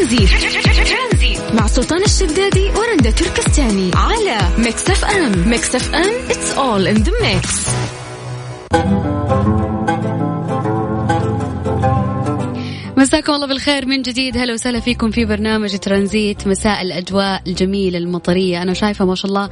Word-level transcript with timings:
ترانزيت. 0.00 1.54
مع 1.54 1.66
سلطان 1.66 2.02
الشدادي 2.02 2.70
ورندا 2.70 3.10
تركستاني 3.10 3.90
على 3.94 4.38
Mix 4.58 4.90
FM. 4.90 5.48
Mix 5.48 5.74
FM 5.74 6.28
it's 6.28 6.56
all 6.56 6.96
in 6.96 7.02
the 7.04 7.10
mix. 7.10 7.70
مساكم 12.96 13.32
الله 13.32 13.46
بالخير. 13.46 13.86
من 13.86 14.02
جديد 14.02 14.36
هلا 14.36 14.52
وسهلا 14.52 14.80
فيكم 14.80 15.10
في 15.10 15.24
برنامج 15.24 15.78
ترانزيت. 15.78 16.46
مساء 16.46 16.82
الأجواء 16.82 17.42
الجميلة 17.46 17.98
المطرية. 17.98 18.62
أنا 18.62 18.74
شايفة 18.74 19.04
ما 19.04 19.14
شاء 19.14 19.28
الله 19.28 19.50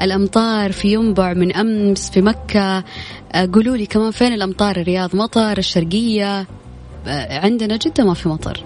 الأمطار 0.00 0.72
في 0.72 0.92
ينبع 0.92 1.32
من 1.32 1.56
أمس 1.56 2.10
في 2.10 2.20
مكة. 2.20 2.84
آه، 3.32 3.48
قولوا 3.52 3.76
لي 3.76 3.86
كمان 3.86 4.10
فين 4.10 4.32
الأمطار؟ 4.32 4.76
الرياض 4.76 5.16
مطر 5.16 5.58
الشرقية. 5.58 6.46
آه، 7.06 7.38
عندنا 7.38 7.76
جدا 7.76 8.04
ما 8.04 8.14
في 8.14 8.28
مطر. 8.28 8.64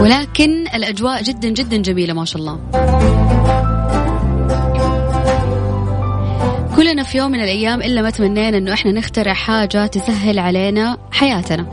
ولكن 0.00 0.66
الأجواء 0.74 1.22
جدا 1.22 1.48
جدا 1.48 1.76
جميلة 1.76 2.14
ما 2.14 2.24
شاء 2.24 2.42
الله. 2.42 2.60
كلنا 6.76 7.02
في 7.02 7.18
يوم 7.18 7.30
من 7.30 7.40
الأيام 7.40 7.82
إلا 7.82 8.02
ما 8.02 8.10
تمنينا 8.10 8.58
إنه 8.58 8.72
إحنا 8.72 8.92
نخترع 8.92 9.32
حاجة 9.32 9.86
تسهل 9.86 10.38
علينا 10.38 10.98
حياتنا. 11.10 11.66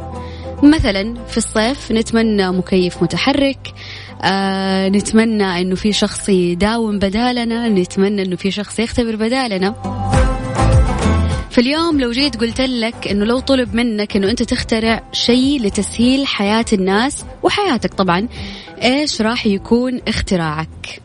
مثلا 0.63 1.13
في 1.27 1.38
الصيف 1.38 1.91
نتمنى 1.91 2.52
مكيف 2.52 3.04
متحرك 3.04 3.74
آه 4.22 4.90
نتمنى 4.90 5.62
إنه 5.62 5.76
في 5.76 5.94
شخص 5.94 6.30
يداوم 6.30 6.99
بدالنا 6.99 7.70
نتمنى 7.70 8.22
إنه 8.22 8.36
في 8.36 8.52
شخص 8.52 8.80
يختبر 8.80 9.16
بدالنا. 9.16 9.98
فاليوم 11.59 11.99
لو 11.99 12.12
جيت 12.12 12.38
قلت 12.38 12.62
لك 12.62 13.08
إنه 13.08 13.26
لو 13.26 13.40
طلب 13.40 13.76
منك 13.76 14.16
إنه 14.16 14.30
أنت 14.30 14.44
تخترع 14.44 15.04
شيء 15.12 15.62
لتسهيل 15.62 16.27
حياة 16.27 16.66
الناس 16.73 17.26
وحياتك 17.44 17.94
طبعا 17.94 18.27
إيش 18.84 19.22
راح 19.22 19.45
يكون 19.45 20.02
اختراعك؟ 20.08 21.02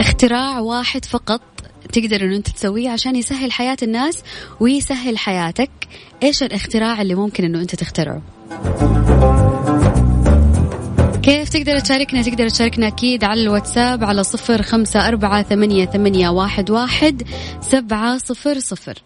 اختراع 0.00 0.60
واحد 0.60 1.04
فقط 1.04 1.40
تقدر 1.92 2.20
إنه 2.24 2.36
أنت 2.36 2.48
تسويه 2.48 2.90
عشان 2.90 3.16
يسهل 3.16 3.52
حياة 3.52 3.76
الناس 3.82 4.22
ويسهل 4.60 5.18
حياتك 5.18 5.70
إيش 6.22 6.42
الإختراع 6.42 7.02
اللي 7.02 7.14
ممكن 7.14 7.44
إنه 7.44 7.60
أنت 7.60 7.74
تخترعه؟ 7.74 8.22
كيف 11.24 11.48
تقدر 11.48 11.78
تشاركنا؟ 11.78 12.22
تقدر 12.22 12.48
تشاركنا 12.48 12.86
أكيد 12.86 13.24
على 13.24 13.42
الواتساب 13.42 14.04
على 14.04 14.24
صفر 14.24 14.62
خمسة 14.62 15.08
أربعة 15.08 15.42
ثمانية, 15.42 15.86
ثمانية 15.86 16.28
واحد, 16.28 16.70
واحد 16.70 17.22
سبعة 17.60 18.18
صفر 18.18 18.58
صفر. 18.58 19.02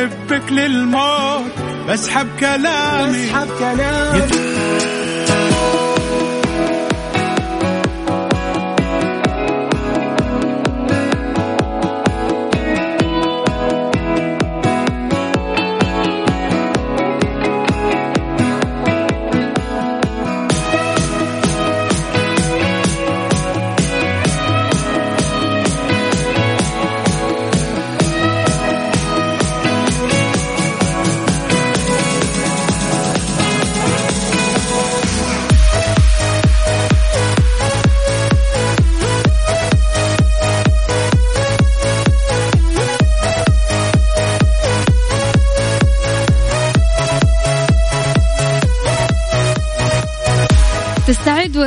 لك 0.00 0.10
احبك 0.12 0.52
للموت 0.52 1.52
بسحب 1.88 2.28
كلامي. 2.40 3.26
بسحب 3.26 3.48
كلامي. 3.58 4.99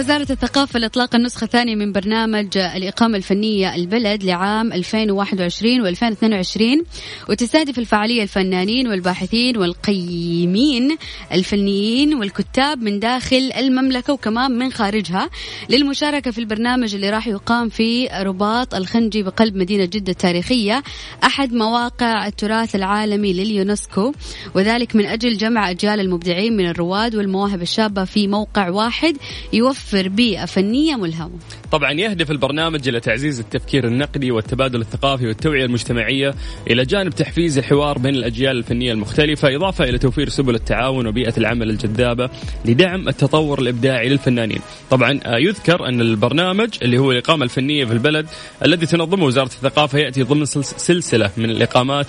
وزارة 0.03 0.31
الثقافة 0.31 0.79
لإطلاق 0.79 1.15
النسخة 1.15 1.45
الثانية 1.45 1.75
من 1.75 1.91
برنامج 1.91 2.57
الإقامة 2.57 3.17
الفنية 3.17 3.75
البلد 3.75 4.23
لعام 4.23 4.73
2021 4.73 5.95
و2022 5.95 6.85
وتستهدف 7.29 7.79
الفعالية 7.79 8.23
الفنانين 8.23 8.87
والباحثين 8.87 9.57
والقيمين 9.57 10.97
الفنيين 11.31 12.15
والكتاب 12.15 12.81
من 12.81 12.99
داخل 12.99 13.51
المملكة 13.57 14.13
وكمان 14.13 14.51
من 14.51 14.71
خارجها 14.71 15.29
للمشاركة 15.69 16.31
في 16.31 16.37
البرنامج 16.37 16.95
اللي 16.95 17.09
راح 17.09 17.27
يقام 17.27 17.69
في 17.69 18.07
رباط 18.07 18.75
الخنجي 18.75 19.23
بقلب 19.23 19.55
مدينة 19.55 19.85
جدة 19.85 20.11
التاريخية 20.11 20.83
أحد 21.23 21.53
مواقع 21.53 22.27
التراث 22.27 22.75
العالمي 22.75 23.33
لليونسكو 23.33 24.13
وذلك 24.55 24.95
من 24.95 25.05
أجل 25.05 25.37
جمع 25.37 25.69
أجيال 25.69 25.99
المبدعين 25.99 26.57
من 26.57 26.69
الرواد 26.69 27.15
والمواهب 27.15 27.61
الشابة 27.61 28.05
في 28.05 28.27
موقع 28.27 28.69
واحد 28.69 29.17
يوفر 29.53 29.92
بيئة 30.01 30.45
فنية 30.45 30.95
ملهمة. 30.95 31.39
طبعا 31.71 31.91
يهدف 31.91 32.31
البرنامج 32.31 32.87
إلى 32.87 32.99
تعزيز 32.99 33.39
التفكير 33.39 33.87
النقدي 33.87 34.31
والتبادل 34.31 34.81
الثقافي 34.81 35.27
والتوعية 35.27 35.65
المجتمعية 35.65 36.33
إلى 36.67 36.85
جانب 36.85 37.13
تحفيز 37.15 37.57
الحوار 37.57 37.97
بين 37.97 38.15
الأجيال 38.15 38.57
الفنية 38.57 38.91
المختلفة 38.91 39.55
إضافة 39.55 39.83
إلى 39.83 39.97
توفير 39.97 40.29
سبل 40.29 40.55
التعاون 40.55 41.07
وبيئة 41.07 41.33
العمل 41.37 41.69
الجذابة 41.69 42.29
لدعم 42.65 43.07
التطور 43.07 43.59
الإبداعي 43.59 44.09
للفنانين. 44.09 44.59
طبعا 44.89 45.19
آه، 45.25 45.37
يذكر 45.37 45.87
أن 45.87 46.01
البرنامج 46.01 46.69
اللي 46.81 46.97
هو 46.97 47.11
الإقامة 47.11 47.43
الفنية 47.43 47.85
في 47.85 47.93
البلد 47.93 48.25
الذي 48.65 48.85
تنظمه 48.85 49.25
وزارة 49.25 49.45
الثقافة 49.45 49.99
يأتي 49.99 50.23
ضمن 50.23 50.45
سلسلة 50.45 51.31
من 51.37 51.49
الإقامات 51.49 52.07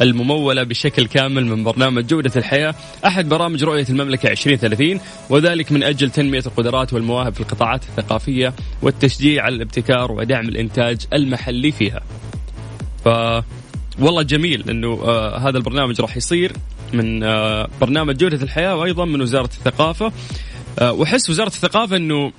الممولة 0.00 0.62
بشكل 0.62 1.06
كامل 1.06 1.46
من 1.46 1.64
برنامج 1.64 2.06
جودة 2.06 2.32
الحياة. 2.36 2.74
أحد 3.06 3.28
برامج 3.28 3.64
رؤية 3.64 3.86
المملكة 3.90 4.30
2030 4.30 5.00
وذلك 5.30 5.72
من 5.72 5.82
أجل 5.82 6.10
تنمية 6.10 6.42
القدرات 6.46 6.92
والمواهب 6.92 7.34
في 7.34 7.40
القطاعات 7.40 7.82
الثقافية 7.84 8.54
والتشجيع 8.82 9.42
على 9.42 9.54
الابتكار 9.54 10.12
ودعم 10.12 10.48
الإنتاج 10.48 10.98
المحلي 11.12 11.72
فيها. 11.72 12.00
ف 13.04 13.08
والله 13.98 14.22
جميل 14.22 14.70
إنه 14.70 15.00
آه 15.04 15.38
هذا 15.38 15.58
البرنامج 15.58 16.00
راح 16.00 16.16
يصير 16.16 16.52
من 16.92 17.22
آه 17.22 17.68
برنامج 17.80 18.16
جودة 18.16 18.42
الحياة 18.42 18.76
وأيضا 18.76 19.04
من 19.04 19.20
وزارة 19.20 19.50
الثقافة. 19.58 20.12
آه 20.78 20.92
وأحس 20.92 21.30
وزارة 21.30 21.48
الثقافة 21.48 21.96
إنه 21.96 22.32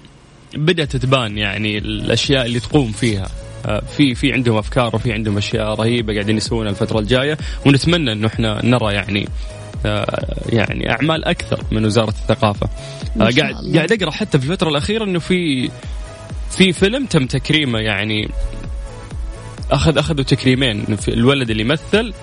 بدأت 0.55 0.95
تبان 0.95 1.37
يعني 1.37 1.77
الأشياء 1.77 2.45
اللي 2.45 2.59
تقوم 2.59 2.91
فيها. 2.91 3.27
في 3.97 4.15
في 4.15 4.33
عندهم 4.33 4.57
أفكار 4.57 4.95
وفي 4.95 5.13
عندهم 5.13 5.37
أشياء 5.37 5.73
رهيبة 5.73 6.13
قاعدين 6.13 6.37
يسوونها 6.37 6.71
الفترة 6.71 6.99
الجاية 6.99 7.37
ونتمنى 7.65 8.11
إنه 8.11 8.27
إحنا 8.27 8.65
نرى 8.65 8.93
يعني 8.93 9.27
آه، 9.85 10.35
يعني 10.49 10.91
أعمال 10.91 11.25
أكثر 11.25 11.63
من 11.71 11.85
وزارة 11.85 12.09
الثقافة. 12.09 12.69
آه، 13.17 13.19
قاعد 13.19 13.55
قاعد 13.75 13.91
أقرأ 13.91 14.11
حتى 14.11 14.39
في 14.39 14.45
الفترة 14.45 14.69
الأخيرة 14.69 15.03
إنه 15.03 15.19
في 15.19 15.69
في 16.51 16.73
فيلم 16.73 17.05
تم 17.05 17.25
تكريمه 17.25 17.79
يعني 17.79 18.29
أخذ 19.71 19.97
أخذوا 19.97 20.23
تكريمين 20.23 20.85
الولد 21.07 21.49
اللي 21.49 21.63
مثل 21.63 22.13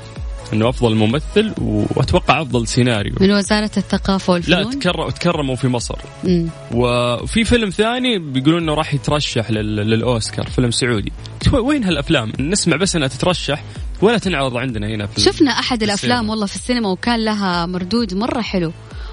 إنه 0.53 0.69
أفضل 0.69 0.95
ممثل 0.95 1.53
وأتوقع 1.61 2.43
أفضل 2.43 2.69
سيناريو. 2.69 3.15
من 3.21 3.33
وزارة 3.33 3.71
الثقافة 3.77 4.33
والفنون؟ 4.33 4.65
لا 4.65 4.71
تكرم 4.71 5.11
تكرموا 5.11 5.57
في 5.57 5.69
مصر. 5.69 5.99
مم. 6.25 6.49
وفي 6.75 7.45
فيلم 7.45 7.71
ثاني 7.71 8.19
بيقولون 8.19 8.63
إنه 8.63 8.75
راح 8.75 8.95
يترشح 8.95 9.51
للأوسكار 9.51 10.47
فيلم 10.47 10.71
سعودي. 10.71 11.13
وين 11.53 11.85
هالأفلام؟ 11.85 12.33
نسمع 12.41 12.77
بس 12.77 12.97
إنها 12.97 13.09
تترشح 13.09 13.65
ولا 14.03 14.19
تنعرض 14.19 14.57
عندنا 14.57 14.87
هنا 14.87 15.07
في 15.07 15.21
شفنا 15.21 15.51
أحد 15.51 15.83
الأفلام 15.83 16.31
والله 16.31 16.47
في 16.47 16.57
السينما 16.57 16.89
وكان 16.89 17.25
لها 17.25 17.67
مردود 17.67 18.15
مرة 18.15 18.41
حلو. 18.41 18.73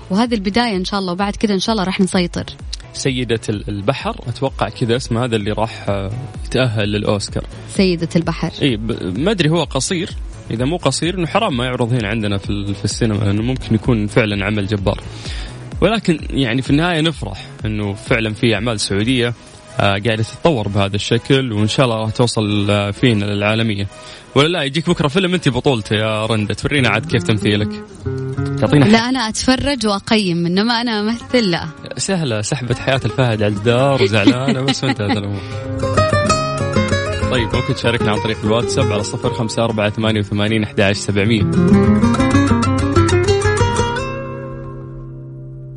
وهذه 0.10 0.34
البداية 0.34 0.76
إن 0.76 0.86
شاء 0.86 1.00
الله 1.00 1.12
وبعد 1.12 1.36
كذا 1.36 1.54
إن 1.54 1.60
شاء 1.60 1.74
الله 1.74 1.84
راح 1.84 2.02
نسيطر. 2.02 2.46
سيدة 2.94 3.40
البحر 3.50 4.16
أتوقع 4.28 4.70
كذا 4.70 4.96
اسمه 4.96 5.26
هذا 5.26 5.36
اللي 5.36 5.52
راح 5.52 5.90
يتأهل 6.46 6.92
للأوسكار. 6.92 7.44
سيدة 7.76 8.10
البحر. 8.16 8.52
إي 8.62 8.78
ما 9.02 9.32
أدري 9.32 9.50
هو 9.50 9.64
قصير 9.64 10.10
إذا 10.52 10.66
مو 10.66 10.78
قصير 10.78 11.18
إنه 11.18 11.28
حرام 11.28 11.58
ما 11.58 11.66
يعرض 11.66 11.94
هنا 11.94 12.08
عندنا 12.08 12.38
في 12.38 12.74
في 12.74 12.86
السينما 12.86 13.18
لأنه 13.24 13.42
ممكن 13.42 13.76
يكون 13.76 14.08
فعلا 14.08 14.46
عمل 14.46 14.68
جبار. 14.68 15.02
ولكن 15.82 16.20
يعني 16.30 16.62
في 16.62 16.70
النهاية 16.70 17.02
نفرح 17.02 17.46
إنه 17.66 17.94
فعلا 17.94 18.34
في 18.34 18.56
أعمال 18.56 18.80
سعودية 18.80 19.34
آه، 19.80 19.98
قاعدة 20.06 20.24
تتطور 20.24 20.68
بهذا 20.68 20.96
الشكل 20.96 21.52
وإن 21.52 21.68
شاء 21.68 21.86
الله 21.86 21.98
راح 21.98 22.10
توصل 22.12 22.72
آه، 22.72 22.92
فينا 22.92 23.26
للعالمية. 23.26 23.88
ولا 24.36 24.48
لا 24.48 24.64
يجيك 24.64 24.90
بكرة 24.90 25.08
فيلم 25.08 25.34
أنت 25.34 25.50
بطولته 25.50 25.96
يا 25.96 26.26
رندة. 26.26 26.54
تورينا 26.54 26.90
عاد 26.90 27.06
كيف 27.06 27.24
تمثيلك. 27.24 27.70
تعطينا 28.60 28.86
لا 28.86 29.10
أنا 29.10 29.30
أتفرج 29.30 29.88
وأقيم 29.88 30.46
إنما 30.46 30.82
أنا 30.82 31.00
أمثل 31.00 31.52
لا. 31.52 31.68
سهلة 31.98 32.42
سحبة 32.42 32.76
حياة 32.76 33.02
الفهد 33.06 33.44
على 33.44 33.48
الجدار 33.48 34.04
وزعلانه 34.04 34.62
بس 34.66 34.84
وانتهت 34.84 35.18
الأمور. 35.18 35.42
طيب 37.32 37.56
ممكن 37.56 37.76
تشاركنا 37.76 38.12
عن 38.12 38.22
طريق 38.22 38.38
الواتساب 38.44 38.92
على 38.92 39.04
صفر 39.04 39.34
خمسة 39.34 39.64
أربعة 39.64 39.90
ثمانية 39.90 40.20
وثمانين 40.20 40.64
أحد 40.64 40.92
سبعمية. 40.92 41.42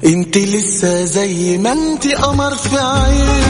انت 0.04 0.38
لسه 0.38 1.04
زي 1.04 1.58
ما 1.58 1.72
انت 1.72 2.06
قمر 2.06 2.50
في 2.50 2.76
عيني. 2.78 3.43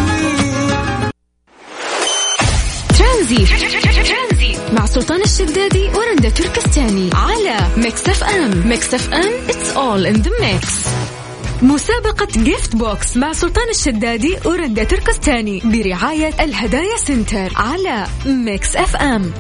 ترانزيت 2.99 4.57
مع 4.73 4.87
سلطان 4.87 5.23
الشدادي 5.23 5.89
ورندا 5.89 6.29
تركستاني 6.29 7.11
على 7.15 7.57
Mix 7.77 8.09
FM. 8.09 8.69
Mix 8.69 8.95
FM 8.95 9.33
it's 9.49 9.77
all 9.77 10.15
in 10.15 10.23
the 10.23 10.31
mix. 10.41 10.89
مسابقة 11.63 12.27
Gift 12.27 12.77
Box 12.77 13.17
مع 13.17 13.33
سلطان 13.33 13.69
الشدادي 13.71 14.37
ورندا 14.45 14.85
تركستاني 14.85 15.63
برعاية 15.65 16.31
الهدايا 16.41 16.97
Center 16.97 17.53
على 17.57 18.07
Mix 18.27 18.77
FM 18.77 19.33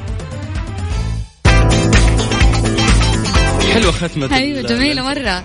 حلوة 3.74 3.92
ختمة 3.92 4.36
أيوه 4.36 4.62
جميلة 4.62 5.02
مرة. 5.02 5.44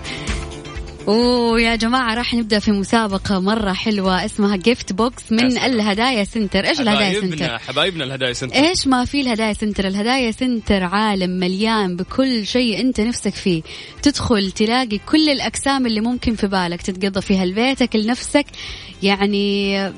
ويا 1.08 1.76
جماعة 1.76 2.14
راح 2.14 2.34
نبدأ 2.34 2.58
في 2.58 2.70
مسابقة 2.70 3.40
مرة 3.40 3.72
حلوة 3.72 4.24
اسمها 4.24 4.56
Gift 4.56 4.92
Box 4.92 5.32
من 5.32 5.58
الهدايا 5.58 6.24
Center. 6.24 6.64
إيش 6.64 6.80
الهدايا 6.80 7.20
Center؟ 7.20 7.58
حبايبنا 7.58 8.04
الهدايا 8.04 8.32
Center. 8.32 8.56
إيش 8.56 8.86
ما 8.86 9.04
في 9.04 9.20
الهدايا 9.20 9.52
Center؟ 9.52 9.86
الهدايا 9.86 10.30
Center 10.30 10.84
عالم 10.84 11.30
مليان 11.30 11.96
بكل 11.96 12.46
شيء 12.46 12.80
أنت 12.80 13.00
نفسك 13.00 13.34
فيه. 13.34 13.62
تدخل 14.02 14.50
تلاقي 14.50 14.98
كل 14.98 15.28
الأقسام 15.28 15.86
اللي 15.86 16.00
ممكن 16.00 16.34
في 16.34 16.46
بالك 16.46 16.82
تتقضى 16.82 17.20
فيها 17.20 17.44
لبيتك 17.44 17.96
لنفسك. 17.96 18.46
يعني 19.02 19.92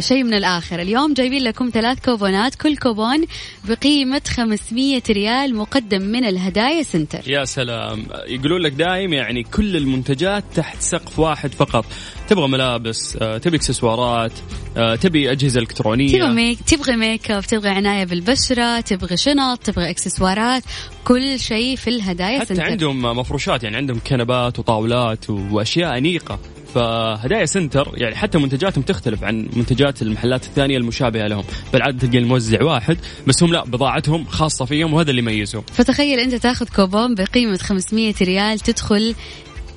شيء 0.00 0.24
من 0.24 0.34
الآخر. 0.34 0.80
اليوم 0.80 1.14
جايبين 1.14 1.42
لكم 1.42 1.70
ثلاث 1.74 1.98
كوبونات 2.04 2.54
كل 2.54 2.76
كوبون 2.76 3.24
بقيمة 3.68 4.22
500 4.28 5.02
ريال 5.10 5.54
مقدم 5.54 6.02
من 6.02 6.24
الهدايا 6.24 6.82
Center. 6.82 7.30
يا 7.30 7.44
سلام. 7.44 8.06
يقولون 8.26 8.60
لك 8.60 8.72
دايم 8.72 9.12
يعني 9.12 9.42
كل 9.42 9.76
المنتجات 9.76 10.44
تحت 10.54 10.80
سقف 10.82 11.18
واحد 11.18 11.52
فقط. 11.54 11.84
تبغى 12.28 12.48
ملابس 12.48 13.16
آه، 13.20 13.38
تبي 13.38 13.56
إكسسوارات 13.56 14.32
آه، 14.76 14.94
تبي 14.96 15.32
أجهزة 15.32 15.60
إلكترونية. 15.60 16.18
تبغى 16.18 16.28
make 16.34 16.58
تبغى 16.60 16.96
ميك 16.96 17.30
أب 17.30 17.42
تبغى 17.42 17.68
عناية 17.68 18.04
بالبشرة 18.04 18.80
تبغى 18.80 19.16
شنط 19.16 19.58
تبغى 19.58 19.90
إكسسوارات 19.90 20.62
كل 21.04 21.40
شيء 21.40 21.76
في 21.76 21.90
الهدايا 21.90 22.40
حتى 22.40 22.54
Center. 22.54 22.62
عندهم 22.62 23.02
مفروشات 23.02 23.64
يعني 23.64 23.76
عندهم 23.76 24.00
كنبات 24.06 24.58
وطاولات 24.58 25.30
وأشياء 25.30 25.98
أنيقة. 25.98 26.38
فهدايا 26.74 27.46
Center 27.46 27.92
يعني 27.94 28.16
حتى 28.16 28.38
منتجاتهم 28.38 28.82
تختلف 28.82 29.24
عن 29.24 29.48
منتجات 29.56 30.02
المحلات 30.02 30.44
الثانية 30.44 30.76
المشابهة 30.76 31.26
لهم. 31.26 31.44
بالعادة 31.72 31.98
تلقى 31.98 32.18
الموزع 32.18 32.62
واحد 32.62 32.98
بس 33.26 33.42
هم 33.42 33.52
لا 33.52 33.64
بضاعتهم 33.64 34.24
خاصة 34.24 34.64
فيهم 34.64 34.94
وهذا 34.94 35.10
اللي 35.10 35.22
يميزهم. 35.22 35.62
فتخيل 35.72 36.18
أنت 36.18 36.34
تاخذ 36.34 36.68
كوبون 36.76 37.14
بقيمة 37.14 37.56
500 37.56 38.14
ريال 38.22 38.58
تدخل 38.58 39.14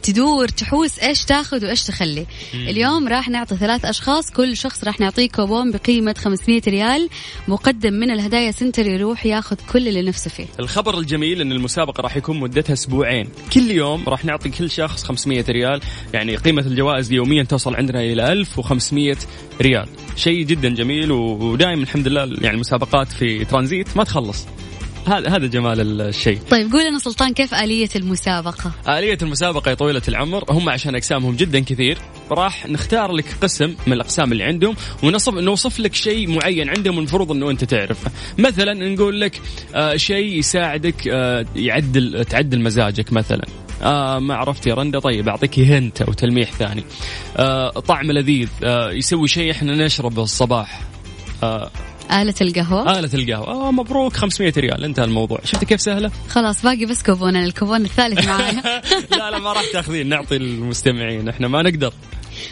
تدور 0.03 0.47
تحوس 0.47 0.99
إيش 0.99 1.25
تاخذ 1.25 1.65
وإيش 1.65 1.83
تخلي. 1.83 2.25
مم. 2.53 2.67
اليوم 2.67 3.07
راح 3.07 3.29
نعطي 3.29 3.57
ثلاث 3.57 3.85
أشخاص 3.85 4.31
كل 4.31 4.57
شخص 4.57 4.83
راح 4.83 4.99
نعطيه 4.99 5.29
كوبون 5.29 5.71
بقيمة 5.71 6.15
500 6.17 6.61
ريال 6.67 7.09
مقدم 7.47 7.93
من 7.93 8.11
الهدايا 8.11 8.51
Center 8.51 8.85
يروح 8.85 9.25
ياخذ 9.25 9.55
كل 9.73 9.87
اللي 9.87 10.01
نفسه 10.01 10.29
فيه. 10.29 10.45
الخبر 10.59 10.99
الجميل 10.99 11.41
إن 11.41 11.51
المسابقة 11.51 12.01
راح 12.01 12.17
يكون 12.17 12.39
مدتها 12.39 12.73
أسبوعين. 12.73 13.29
كل 13.53 13.71
يوم 13.71 14.03
راح 14.07 14.25
نعطي 14.25 14.49
كل 14.49 14.69
شخص 14.69 15.03
500 15.03 15.45
ريال 15.49 15.81
يعني 16.13 16.35
قيمة 16.35 16.61
الجوائز 16.61 17.11
يوميا 17.11 17.43
توصل 17.43 17.75
عندنا 17.75 18.01
إلى 18.01 18.31
1500 18.31 19.17
ريال. 19.61 19.87
شيء 20.15 20.45
جدا 20.45 20.69
جميل 20.69 21.11
ودائما 21.11 21.83
الحمد 21.83 22.07
لله 22.07 22.21
يعني 22.21 22.55
المسابقات 22.55 23.07
في 23.07 23.45
ترانزيت 23.45 23.97
ما 23.97 24.03
تخلص. 24.03 24.45
هذا 25.07 25.29
هذا 25.29 25.47
جمال 25.47 26.01
الشيء. 26.01 26.39
طيب 26.49 26.71
قول 26.71 26.85
لنا 26.85 26.99
سلطان 26.99 27.33
كيف 27.33 27.53
آلية 27.53 27.89
المسابقة؟ 27.95 28.71
آلية 28.87 29.17
المسابقة 29.21 29.69
يا 29.69 29.75
طويلة 29.75 30.01
العمر 30.07 30.43
هم 30.49 30.69
عشان 30.69 30.95
أقسامهم 30.95 31.35
جدا 31.35 31.59
كثير 31.59 31.97
راح 32.31 32.67
نختار 32.67 33.11
لك 33.11 33.25
قسم 33.41 33.75
من 33.87 33.93
الأقسام 33.93 34.31
اللي 34.31 34.43
عندهم 34.43 34.75
ونصف 35.03 35.33
نوصف 35.33 35.79
لك 35.79 35.93
شيء 35.93 36.29
معين 36.29 36.69
عندهم 36.69 36.97
المفروض 36.97 37.31
أنه 37.31 37.49
أنت 37.49 37.63
تعرفه. 37.63 38.11
مثلا 38.37 38.73
نقول 38.73 39.21
لك 39.21 39.41
آه 39.75 39.95
شيء 39.95 40.39
يساعدك 40.39 41.07
آه 41.07 41.45
يعدل 41.55 42.25
تعدل 42.25 42.61
مزاجك 42.61 43.13
مثلا. 43.13 43.45
آه 43.83 44.19
ما 44.19 44.35
عرفت 44.35 44.67
يا 44.67 44.73
رندا 44.73 44.99
طيب 44.99 45.29
أعطيك 45.29 45.59
هنت 45.59 46.01
أو 46.01 46.13
تلميح 46.13 46.51
ثاني. 46.51 46.83
آه 47.37 47.69
طعم 47.69 48.11
لذيذ 48.11 48.49
آه 48.63 48.91
يسوي 48.91 49.27
شيء 49.27 49.51
إحنا 49.51 49.85
نشربه 49.85 50.23
الصباح. 50.23 50.81
آه 51.43 51.71
آلة 52.13 52.33
القهوة. 52.41 52.99
آلة 52.99 53.09
القهوة. 53.13 53.47
آه 53.47 53.71
مبروك. 53.71 54.13
500 54.17 54.53
ريال. 54.57 54.83
انتهى 54.83 55.03
الموضوع. 55.05 55.39
شفت 55.43 55.63
كيف 55.63 55.81
سهلة؟ 55.81 56.11
خلاص 56.29 56.63
باقي 56.63 56.85
بس 56.85 57.03
كوبون 57.03 57.35
الكوبون 57.35 57.81
الثالث 57.81 58.25
معايا 58.27 58.81
لا 59.11 59.31
لا 59.31 59.39
ما 59.39 59.53
راح 59.53 59.63
تاخذين. 59.73 60.09
نعطي 60.09 60.35
المستمعين. 60.35 61.29
إحنا 61.29 61.47
ما 61.47 61.61
نقدر. 61.61 61.93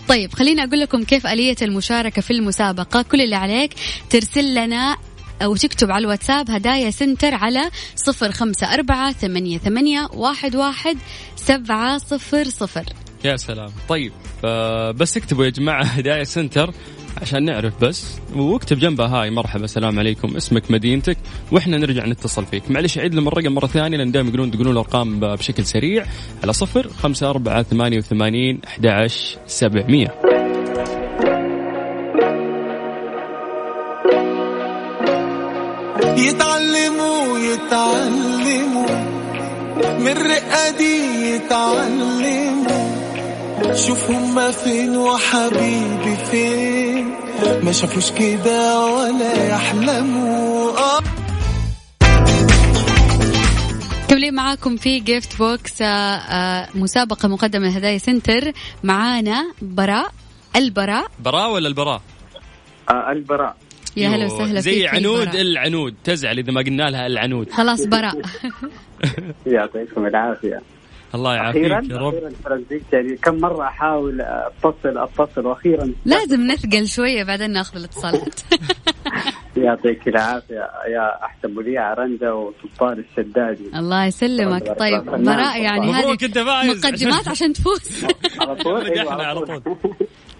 طيب 0.07 0.33
خليني 0.33 0.63
أقول 0.63 0.79
لكم 0.79 1.03
كيف 1.03 1.27
آلية 1.27 1.55
المشاركة 1.61 2.21
في 2.21 2.31
المسابقة. 2.31 3.01
كل 3.01 3.21
اللي 3.21 3.35
عليك 3.35 3.73
ترسل 4.09 4.53
لنا 4.55 4.97
أو 5.41 5.55
تكتب 5.55 5.91
على 5.91 6.01
الواتساب 6.01 6.51
هدايا 6.51 6.91
Center 6.91 7.33
على 7.33 7.69
صفر 7.95 8.31
خمسة 8.31 8.73
أربعة 8.73 9.11
ثمانية, 9.11 9.57
ثمانية 9.57 10.09
واحد, 10.13 10.55
واحد 10.55 10.97
سبعة 11.35 11.97
صفر 11.97 12.43
صفر. 12.43 12.83
يا 13.25 13.35
سلام. 13.37 13.69
طيب 13.89 14.11
آه 14.45 14.91
بس 14.91 15.17
اكتبوا 15.17 15.45
يا 15.45 15.49
جماعة 15.49 15.83
هدايا 15.83 16.23
سنتر. 16.23 16.73
عشان 17.21 17.45
نعرف 17.45 17.73
بس. 17.83 18.19
واكتب 18.35 18.79
جنبها 18.79 19.07
هاي 19.07 19.29
مرحبا 19.29 19.63
السلام 19.63 19.99
عليكم 19.99 20.35
اسمك 20.37 20.71
مدينتك 20.71 21.17
وإحنا 21.51 21.77
نرجع 21.77 22.05
نتصل 22.05 22.45
فيك. 22.45 22.71
معلش 22.71 22.97
عيد 22.97 23.15
لهم 23.15 23.27
الرقم 23.27 23.51
مرة 23.51 23.67
ثانية 23.67 23.97
لأن 23.97 24.11
دائما 24.11 24.29
يقولون 24.29 24.51
تقولون 24.51 24.73
الأرقام 24.73 25.19
بشكل 25.19 25.65
سريع. 25.65 26.05
على 26.43 26.53
صفر 26.53 26.87
خمسة 26.87 27.29
أربعة 27.29 27.63
ثمانية 27.63 27.97
وثمانين 27.97 28.59
أحد 28.67 29.07
سبعمية. 29.47 30.15
يتعلموا 36.17 37.37
يتعلموا. 37.37 38.89
من 39.99 40.17
رقادي 40.17 40.97
يتعلموا. 41.35 42.89
شوف 43.73 44.11
هما 44.11 44.51
فين 44.51 44.97
وحبيبي 44.97 46.15
فين. 46.31 46.88
ما 47.63 47.71
شافوش 47.71 48.11
كده 48.11 48.85
ولا 48.85 49.47
يحلموا. 49.49 50.71
آه. 50.77 50.99
كملين 54.09 54.33
معاكم 54.33 54.75
في 54.77 54.99
Gift 54.99 55.37
Box 55.37 55.81
آه، 55.81 55.85
آه، 55.85 56.67
مسابقة 56.75 57.27
مقدمة 57.27 57.67
من 57.67 57.73
هدايا 57.73 57.97
Center. 57.97 58.51
معانا 58.83 59.53
براء 59.61 60.11
البراء. 60.55 61.05
براء 61.19 61.51
ولا 61.53 61.67
البراء؟ 61.67 62.01
آه 62.89 63.11
البراء. 63.11 63.55
يا 63.97 64.09
هلا 64.09 64.25
وسهلا 64.25 64.59
زي 64.59 64.87
عنود 64.87 65.35
العنود 65.35 65.95
تزعل 66.03 66.39
إذا 66.39 66.51
ما 66.51 66.61
قلنا 66.61 66.89
لها 66.89 67.07
العنود. 67.07 67.51
خلاص 67.51 67.85
براء. 67.85 68.21
يعطيكم 69.45 70.05
العافية. 70.05 70.61
الله 71.15 71.35
يعافيك 71.35 71.63
يا 71.63 71.97
رب. 71.97 72.33
يعني 72.93 73.15
كم 73.15 73.35
مرة 73.35 73.63
أحاول 73.63 74.21
اتصل 74.21 74.97
أتصل؟ 74.97 75.45
وأخيرا 75.45 75.93
لازم 76.05 76.41
نثقل 76.41 76.87
شوية 76.87 77.23
بعدين 77.23 77.51
نأخذ 77.51 77.77
الاتصالات. 77.77 78.39
يعطيك 79.57 80.07
العافية 80.07 80.69
يا 80.87 81.25
أحسن 81.25 81.53
مذيع 81.55 81.93
رندا 81.93 82.31
وسلطان 82.31 82.99
الشدادي. 82.99 83.69
الله 83.75 84.05
يسلمك. 84.05 84.79
طيب 84.79 85.05
براء 85.05 85.61
يعني 85.61 85.91
هذه 85.91 86.11
مقدمات 86.11 87.27
عشان 87.27 87.53
تفوز. 87.53 88.05
على 88.41 88.55
طول؟ 88.55 88.85
أيوة 88.85 89.23
على 89.23 89.39
طول. 89.39 89.75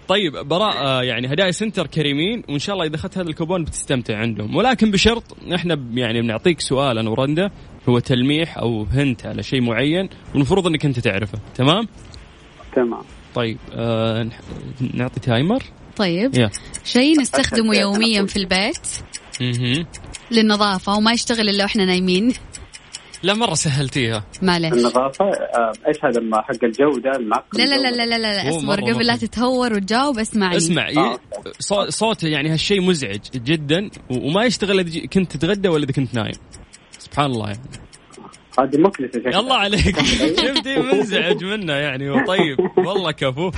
طيب 0.08 0.32
براء 0.32 0.76
آه، 0.76 1.02
يعني 1.02 1.32
هدايا 1.32 1.50
سنتر 1.50 1.86
كريمين 1.86 2.42
وإن 2.48 2.58
شاء 2.58 2.74
الله 2.74 2.86
إذا 2.86 2.96
أخذت 2.96 3.18
هذا 3.18 3.28
الكوبون 3.28 3.64
بتستمتع 3.64 4.16
عندهم. 4.16 4.56
ولكن 4.56 4.90
بشرط 4.90 5.24
إحنا 5.54 5.78
يعني 5.94 6.22
بنعطيك 6.22 6.60
سؤال 6.60 6.98
أنا 6.98 7.10
ورندا. 7.10 7.50
هو 7.88 7.98
تلميح 7.98 8.58
أو 8.58 8.84
هنت 8.84 9.26
على 9.26 9.42
شيء 9.42 9.60
معين 9.60 10.08
والمفروض 10.32 10.66
إنك 10.66 10.84
أنت 10.84 10.98
تعرفه 10.98 11.38
تمام؟ 11.54 11.88
تمام 12.76 13.02
طيب 13.34 13.58
آه 13.72 14.30
نعطي 14.94 15.20
تايمر 15.20 15.62
طيب 15.96 16.36
yeah. 16.36 16.50
شيء 16.84 17.20
نستخدمه 17.20 17.76
يوميا 17.76 18.26
في 18.26 18.36
البيت 18.36 18.86
أها 19.42 19.86
للنظافة 20.30 20.94
وما 20.96 21.12
يشتغل 21.12 21.48
إلا 21.48 21.64
وإحنا 21.64 21.84
نايمين 21.84 22.34
لا 23.22 23.34
مرة 23.34 23.54
سهلتيها 23.54 24.24
معلش 24.42 24.72
النظافه 24.72 25.24
آه، 25.24 25.72
إيش 25.88 26.04
هذا 26.04 26.42
حق 26.42 26.64
الجوده 26.64 27.10
المعقم 27.10 27.58
لا 27.58 27.64
لا 27.64 27.76
لا 27.76 27.90
لا 27.90 28.06
لا, 28.06 28.16
لا. 28.16 28.48
اصبر 28.48 28.66
مرة 28.66 28.94
قبل 28.94 29.06
لا. 29.06 29.16
تتهور 29.16 29.72
وتجاوب 29.72 30.18
اسمعني 30.18 30.56
اسمع 30.56 30.88
آه. 30.88 31.18
صوته 31.88 32.28
يعني 32.28 32.48
هالشيء 32.48 32.80
مزعج 32.80 33.20
جدا 33.34 33.90
وما 34.10 34.44
يشتغل 34.44 34.80
إذا 34.80 35.06
كنت 35.06 35.36
تتغدى 35.36 35.68
ولا 35.68 35.84
إذا 35.84 35.92
كنت 35.92 36.14
نايم 36.14 36.34
سبحان 37.00 37.26
الله 37.26 37.46
يعني. 37.48 37.60
هذه 38.58 38.76
مكلفه 38.78 39.18
شكلها. 39.18 39.40
الله 39.40 39.56
عليك. 39.56 39.98
شفتي؟ 40.40 40.78
منزعج 40.78 41.44
منه 41.44 41.72
يعني. 41.72 42.10
وطيب 42.10 42.56
والله 42.76 43.10
كفو. 43.12 43.50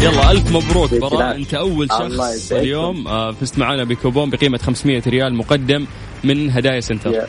يلا 0.00 0.30
ألف 0.30 0.56
مبروك 0.56 0.94
براء. 0.94 1.36
أنت 1.36 1.54
أول 1.54 1.88
شخص. 1.88 2.52
اليوم. 2.52 3.08
آه، 3.08 3.32
فزت 3.32 3.58
معنا 3.58 3.84
بكوبون 3.84 4.30
بقيمة 4.30 4.58
500 4.58 5.02
ريال 5.06 5.34
مقدم 5.34 5.86
من 6.24 6.50
هدايا 6.50 6.80
سنتر. 6.80 7.10
يا 7.10 7.26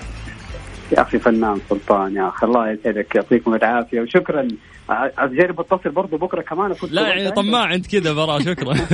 يا 0.91 1.01
أخي 1.01 1.19
فنان 1.19 1.59
سلطان 1.69 2.15
يا 2.15 2.27
أخي 2.29 2.47
الله 2.47 2.71
يسعدك 2.71 3.15
يعطيكم 3.15 3.53
العافية 3.53 4.01
وشكرا. 4.01 4.47
ع- 4.89 5.09
اجرب 5.17 5.59
اتصل 5.59 5.89
برضو 5.89 6.17
بكرة 6.17 6.41
كمان. 6.41 6.75
لا 6.91 7.07
يعني. 7.07 7.31
طماع 7.31 7.73
أنت 7.73 7.87
كذا 7.87 8.13
براء 8.13 8.39
شكرا. 8.39 8.75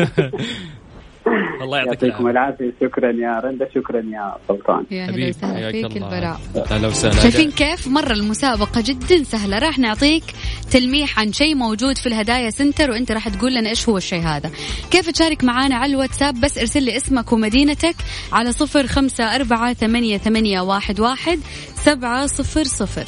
الله 1.63 1.77
يعطيك 1.77 2.03
يعطيكم 2.03 2.27
العافية. 2.27 2.73
شكرا 2.81 3.11
يا 3.11 3.39
رندا. 3.39 3.67
شكرا 3.75 3.97
يا 3.97 4.35
سلطان. 4.47 4.85
يا 4.91 5.05
هلا 5.05 5.11
حبيبي 5.11 5.29
وسهلا 5.29 5.55
حياك 5.55 5.71
فيك 5.71 5.85
الله. 5.85 6.07
البراء. 6.07 6.39
أهلا 6.71 6.87
وسهلا. 6.87 7.21
شايفين 7.21 7.51
كيف؟ 7.51 7.87
مرة 7.87 8.11
المسابقة 8.11 8.83
جدا 8.85 9.23
سهلة. 9.23 9.59
راح 9.59 9.79
نعطيك 9.79 10.23
تلميح 10.71 11.19
عن 11.19 11.33
شيء 11.33 11.55
موجود 11.55 11.97
في 11.97 12.07
الهدايا 12.07 12.49
سنتر 12.49 12.91
وأنت 12.91 13.11
راح 13.11 13.29
تقول 13.29 13.55
لنا 13.55 13.69
إيش 13.69 13.89
هو 13.89 13.97
الشيء 13.97 14.21
هذا. 14.21 14.51
كيف 14.91 15.09
تشارك 15.09 15.43
معنا 15.43 15.75
على 15.75 15.91
الواتساب؟ 15.93 16.41
بس 16.41 16.57
ارسل 16.57 16.83
لي 16.83 16.97
اسمك 16.97 17.33
ومدينتك 17.33 17.95
على 18.31 18.51
صفر 18.51 18.87
خمسة 18.87 19.35
أربعة 19.35 19.73
ثمانية, 19.73 20.17
ثمانية 20.17 20.61
واحد, 20.61 20.99
واحد 20.99 21.39
سبعة 21.75 22.25
صفر 22.25 22.63
صفر. 22.63 23.05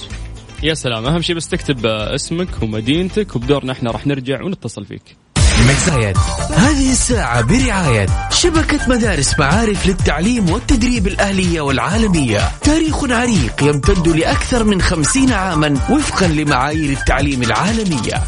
يا 0.63 0.74
سلام. 0.74 1.05
أهم 1.05 1.22
شيء 1.22 1.36
بس 1.36 1.50
تكتب 1.50 1.86
اسمك 1.86 2.63
ومدينتك 2.63 3.36
وبدورنا 3.36 3.72
إحنا 3.72 3.91
راح 3.91 4.07
نرجع 4.07 4.43
ونتصل 4.43 4.86
فيك. 4.86 5.23
مكسايد 5.62 6.17
هذه 6.57 6.91
الساعة 6.91 7.41
برعاية 7.41 8.05
شبكة 8.31 8.79
مدارس 8.89 9.39
معارف 9.39 9.88
للتعليم 9.88 10.50
والتدريب 10.50 11.07
الأهلية 11.07 11.62
والعالمية. 11.62 12.39
تاريخ 12.62 13.03
عريق 13.12 13.63
يمتد 13.63 14.07
لأكثر 14.07 14.63
من 14.63 14.81
خمسين 14.81 15.31
عاما 15.33 15.67
وفقا 15.89 16.27
لمعايير 16.27 16.89
التعليم 16.98 17.41
العالمية. 17.41 18.24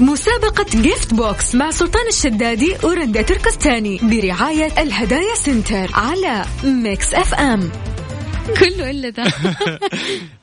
مسابقة 0.00 0.66
Gift 0.82 1.14
Box 1.14 1.54
مع 1.54 1.70
سلطان 1.70 2.06
الشدادي 2.08 2.74
ورندا 2.82 3.22
تركستاني 3.22 4.00
برعاية 4.02 4.68
الهدايا 4.82 5.34
Center 5.34 5.90
على 5.94 6.44
Mix 6.64 7.14
FM 7.14 7.70
كله 8.60 8.90
إلا 8.90 9.08
ذا 9.10 9.24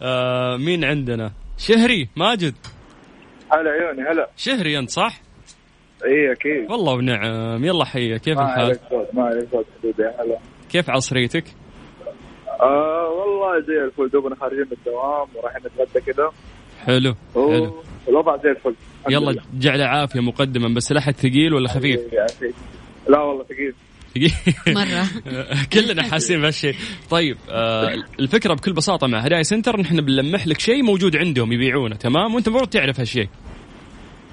آه 0.02 0.58
مين 0.58 0.84
عندنا؟ 0.86 1.32
شهري 1.58 2.10
ماجد. 2.16 2.56
هلا 3.52 3.70
عيوني 3.70 4.12
هلا. 4.12 4.30
شهري 4.38 4.80
أنت 4.80 4.90
صح؟ 4.90 5.22
اي 6.06 6.32
أكيد. 6.32 6.72
والله 6.72 6.94
ونعم. 6.94 7.66
يلا 7.66 7.86
حيه 7.86 8.18
كيف 8.18 8.38
ما 8.38 8.46
الحال؟ 8.46 8.64
عليك 8.66 8.80
صوت 8.90 9.08
ما 9.14 9.24
عليك 9.24 9.50
صوت 9.52 9.66
حبيبي. 9.80 10.04
هلا. 10.04 10.40
كيف 10.70 10.90
عصريتك؟ 10.90 11.44
آه 12.62 13.10
والله 13.10 13.60
زي 13.68 13.86
الفل. 13.86 14.10
دوبنا 14.10 14.36
خارجين 14.36 14.60
من 14.60 14.78
الدوام 14.78 15.28
ورايحين 15.36 15.62
نتغدى 15.66 16.12
كذا 16.12 16.32
حلو 16.86 17.16
حلو. 17.36 17.84
والوضع 18.08 18.38
زي 18.38 18.50
الفل. 18.50 18.76
يلا. 19.10 19.42
جعل 19.54 19.82
عافية 19.82 20.20
مقدما. 20.20 20.74
بس 20.76 20.92
لحد 20.92 21.14
ثقيل 21.14 21.54
ولا 21.54 21.68
خفيف. 21.70 22.02
لا 23.10 23.20
والله 23.20 23.44
ثقيل. 23.44 23.74
ثقيل. 24.10 24.76
مرة. 24.76 25.08
كلنا 25.74 26.04
حاسين 26.04 26.42
بهالشيء 26.42 26.76
طيب 27.10 27.38
آه 27.50 27.94
الفكرة 28.20 28.54
بكل 28.54 28.74
بساطة 28.74 29.08
مع 29.08 29.20
هدايا 29.20 29.44
Center 29.44 29.80
نحن 29.80 30.02
بنلمح 30.02 30.48
لك 30.48 30.60
شيء 30.60 30.84
موجود 30.84 31.16
عندهم 31.18 31.52
يبيعونه 31.52 31.96
تمام؟ 31.96 32.36
وأنت 32.36 32.48
المفروض 32.48 32.70
تعرف 32.70 33.00
هالشيء. 33.00 33.30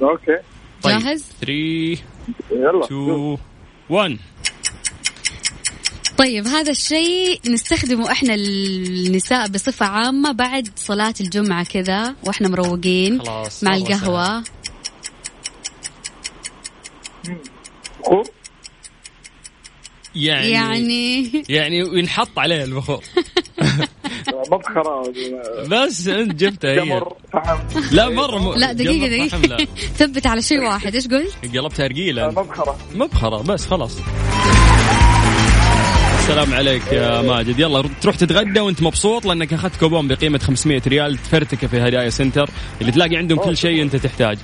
okay. 0.03 0.39
طيب. 0.83 0.99
جاهز؟ 0.99 1.25
3 1.41 1.53
يلا 2.51 2.85
2 2.85 3.39
1 3.91 4.19
طيب 6.19 6.47
هذا 6.47 6.71
الشيء 6.71 7.41
نستخدمه 7.47 8.13
إحنا 8.13 8.35
النساء 8.35 9.49
بصفة 9.49 9.87
عامة 9.87 10.33
بعد 10.33 10.69
صلاة 10.77 11.15
الجمعة 11.21 11.65
كذا 11.65 12.15
وإحنا 12.25 12.49
مروقين 12.49 13.23
خلاص، 13.23 13.65
مع 13.65 13.75
القهوة. 13.75 14.45
يعني 20.15 20.51
يعني 20.51 21.31
يعني 21.49 21.79
ينحط 21.79 22.39
عليه 22.39 22.65
البخور 22.65 23.05
مبخرة 24.53 25.13
بس 25.71 26.09
أنت 26.09 26.35
جبتها 26.35 26.71
هي. 26.71 27.03
لا 27.93 28.09
مرة 28.09 28.39
م... 28.39 28.55
لا 28.59 28.73
دقيقة 28.73 29.39
لا. 29.39 29.67
ثبت 29.99 30.27
على 30.27 30.43
شيء 30.43 30.61
واحد. 30.61 30.95
إيش 30.95 31.09
قلت؟ 31.09 31.57
قلبتها 31.57 31.87
رقيلة. 31.87 32.29
مبخرة. 32.29 32.77
مبخرة 32.95 33.43
بس 33.43 33.67
خلاص. 33.67 33.99
السلام 36.19 36.55
عليك 36.55 36.93
يا 36.93 37.23
ماجد. 37.23 37.59
يلا 37.59 37.85
تروح 38.01 38.17
تتغدى 38.17 38.61
وأنت 38.61 38.83
مبسوط 38.83 39.27
لأنك 39.27 39.53
أخذت 39.53 39.77
كوبون 39.77 40.09
بقيمة 40.09 40.39
500 40.39 40.83
ريال 40.87 41.17
تفرتكه 41.17 41.67
في 41.67 41.81
هدايا 41.81 42.11
سنتر. 42.11 42.51
اللي 42.81 42.93
تلاقي 42.93 43.17
عندهم 43.17 43.39
كل 43.39 43.57
شيء 43.57 43.83
أنت 43.83 43.97
تحتاجه 43.97 44.39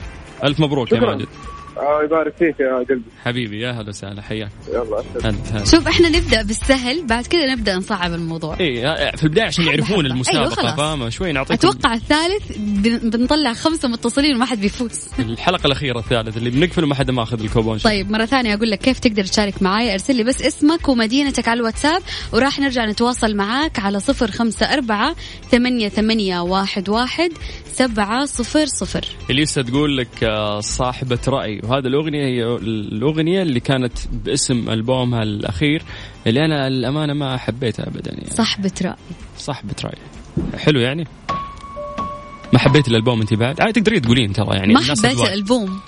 ألف 0.45 0.61
مبروك 0.61 0.93
يا 0.93 0.97
شكراً. 0.97 1.11
ماجد. 1.15 1.29
آه 1.77 2.03
يبارك 2.05 2.35
فيك 2.39 2.61
يا 2.61 2.77
قلبي. 2.89 3.03
حبيبي 3.25 3.61
يا 3.61 3.71
هلا 3.73 3.89
وسهلا 3.89 4.23
حياك. 4.23 4.51
يلا. 4.69 5.03
هلا 5.25 5.65
شوف 5.65 5.89
إحنا 5.89 6.09
نبدأ 6.09 6.43
بالسهل 6.43 7.07
بعد 7.07 7.27
كذا 7.27 7.55
نبدأ 7.55 7.77
نصعب 7.77 8.15
الموضوع. 8.15 8.57
اي 8.61 8.83
في 9.17 9.25
البداية 9.25 9.45
عشان 9.47 9.65
يعرفون 9.65 9.97
حبة. 9.97 10.01
المسابقة 10.15 10.61
أيوة. 10.63 10.77
فاهمه 10.77 11.09
شوي 11.09 11.33
نعطيكم 11.33 11.69
أتوقع 11.69 11.95
الثالث 11.95 12.59
بن- 12.59 13.11
بنطلع 13.11 13.53
خمسة 13.53 13.89
متصلين 13.89 14.35
وما 14.37 14.45
حد 14.45 14.61
بيفوز. 14.61 15.01
الحلقة 15.19 15.67
الأخيرة 15.67 15.99
الثالث 15.99 16.37
اللي 16.37 16.51
بنقفل 16.51 16.85
وما 16.85 16.95
حدا 16.95 17.13
ماخذ 17.13 17.43
الكوبون 17.43 17.79
طيب 17.79 18.11
مرة 18.11 18.25
ثانية 18.25 18.55
أقول 18.55 18.71
لك 18.71 18.79
كيف 18.79 18.99
تقدر 18.99 19.25
تشارك 19.25 19.63
معايا 19.63 19.93
أرسل 19.93 20.17
لي 20.17 20.25
بس 20.25 20.43
اسمك 20.43 20.89
ومدينتك 20.89 21.49
على 21.49 21.61
الواتساب 21.61 22.03
وراح 22.33 22.59
نرجع 22.61 22.85
نتواصل 22.87 23.37
معاك 23.37 23.79
على 23.79 24.01
صفر 24.01 24.31
خمسة 24.31 24.67
أربعة 24.67 25.15
ثمانية, 25.51 25.89
ثمانية 25.89 26.41
واحد, 26.41 26.89
واحد 26.89 27.31
سبعة 27.73 28.25
صفر 28.25 28.67
صفر. 28.67 29.05
إليسا 29.31 29.63
تقول 29.63 29.97
لك 29.97 30.25
آه، 30.25 30.61
صاحبة 30.61 31.19
رأي. 31.29 31.61
وهذا 31.65 31.89
الأغنية 31.89 32.25
هي 32.25 32.45
الأغنية 32.57 33.43
اللي 33.43 33.61
كانت 33.61 33.93
باسم 34.13 34.71
ألبومها 34.71 35.23
الأخير 35.23 35.83
اللي 36.27 36.45
أنا 36.45 36.67
الأمانة 36.67 37.13
ما 37.13 37.37
حبيتها 37.37 37.87
أبدا 37.87 38.13
يعني. 38.13 38.31
صاحبة 38.31 38.73
رأي. 38.83 38.97
صاحبة 39.39 39.75
رأي. 39.85 39.99
حلو 40.59 40.81
يعني؟ 40.81 41.07
ما 42.53 42.59
حبيت 42.59 42.89
الألبوم 42.89 43.21
أنت 43.21 43.35
بعد؟ 43.35 43.61
عادي 43.61 43.81
تقدرين 43.81 44.03
تقولين 44.03 44.33
ترى 44.33 44.57
يعني 44.57 44.75
ما 44.75 44.81
حبيت 44.81 45.05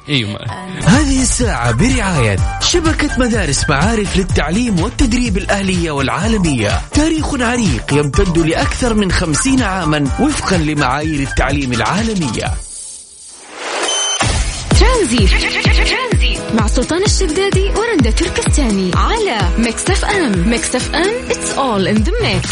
أيوة. 0.08 0.32
ما- 0.32 0.74
هذه 0.84 1.22
الساعة 1.22 1.72
برعاية 1.72 2.36
شبكة 2.60 3.10
مدارس 3.18 3.70
معارف 3.70 4.16
للتعليم 4.16 4.80
والتدريب 4.80 5.36
الأهلية 5.36 5.90
والعالمية. 5.90 6.80
تاريخ 6.92 7.34
عريق 7.40 7.92
يمتد 7.94 8.38
لأكثر 8.38 8.94
من 8.94 9.12
خمسين 9.12 9.62
عاما 9.62 9.98
وفقا 10.20 10.56
لمعايير 10.56 11.20
التعليم 11.28 11.72
العالمية. 11.72 12.54
ترانزيت. 14.80 15.30
مع 16.54 16.66
سلطان 16.66 17.02
الشدادي 17.02 17.68
ورندا 17.76 18.10
تركستاني 18.10 18.90
على 18.94 19.38
Mix 19.58 19.90
FM. 19.90 20.48
Mix 20.48 20.74
FM 20.76 21.14
it's 21.28 21.56
all 21.58 21.96
in 21.96 22.04
the 22.04 22.12
mix. 22.22 22.48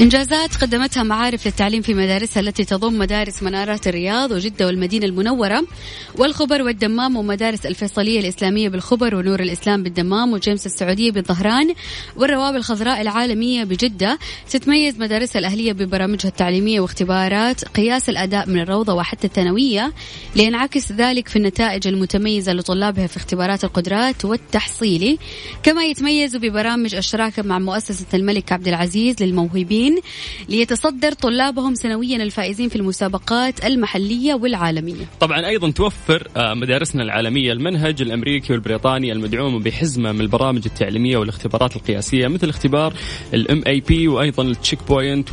إنجازات 0.00 0.56
قدمتها 0.56 1.02
معارف 1.02 1.46
للتعليم 1.46 1.82
في 1.82 1.94
مدارسها 1.94 2.40
التي 2.40 2.64
تضم 2.64 2.98
مدارس 2.98 3.42
منارات 3.42 3.88
الرياض 3.88 4.30
وجدة 4.30 4.66
والمدينة 4.66 5.06
المنورة 5.06 5.64
والخبر 6.18 6.62
والدمام 6.62 7.16
ومدارس 7.16 7.66
الفيصلية 7.66 8.20
الإسلامية 8.20 8.68
بالخبر 8.68 9.14
ونور 9.14 9.40
الإسلام 9.40 9.82
بالدمام 9.82 10.32
و 10.32 10.39
GEMS 10.39 10.66
السعودية 10.66 11.10
بالظهران 11.10 11.74
والروابي 12.16 12.56
الخضراء 12.56 13.00
العالمية 13.00 13.64
بجدة. 13.64 14.18
تتميز 14.50 14.98
مدارسها 14.98 15.38
الأهلية 15.38 15.72
ببرامجها 15.72 16.28
التعليمية 16.28 16.80
واختبارات 16.80 17.64
قياس 17.64 18.08
الأداء 18.08 18.48
من 18.48 18.60
الروضة 18.60 18.94
وحتى 18.94 19.26
الثانوية 19.26 19.92
لينعكس 20.36 20.92
ذلك 20.92 21.28
في 21.28 21.36
النتائج 21.36 21.88
المتميزة 21.88 22.52
لطلابها 22.52 23.06
في 23.06 23.16
اختبارات 23.16 23.64
القدرات 23.64 24.24
والتحصيلي 24.24 25.18
كما 25.62 25.84
يتميزوا 25.84 26.40
ببرامج 26.40 26.94
الشراكة 26.94 27.42
مع 27.42 27.58
مؤسسة 27.58 28.06
الملك 28.14 28.52
عبد 28.52 28.68
العزيز 28.68 29.22
للموهوبين 29.22 29.81
ليتصدر 30.48 31.12
طلابهم 31.12 31.74
سنويا 31.74 32.16
الفائزين 32.16 32.68
في 32.68 32.76
المسابقات 32.76 33.64
المحلية 33.64 34.34
والعالمية. 34.34 35.04
طبعا 35.20 35.46
أيضا 35.46 35.70
توفر 35.70 36.28
آه، 36.36 36.54
مدارسنا 36.54 37.02
العالمية 37.02 37.52
المنهج 37.52 38.02
الأمريكي 38.02 38.52
والبريطاني 38.52 39.12
المدعوم 39.12 39.58
بحزمة 39.58 40.12
من 40.12 40.20
البرامج 40.20 40.62
التعليمية 40.66 41.16
والاختبارات 41.16 41.76
القياسية 41.76 42.28
مثل 42.28 42.48
اختبار 42.48 42.94
ال 43.34 43.62
MAP 43.66 44.08
وأيضا 44.08 44.42
ال 44.42 44.78
Checkpoint 44.88 45.28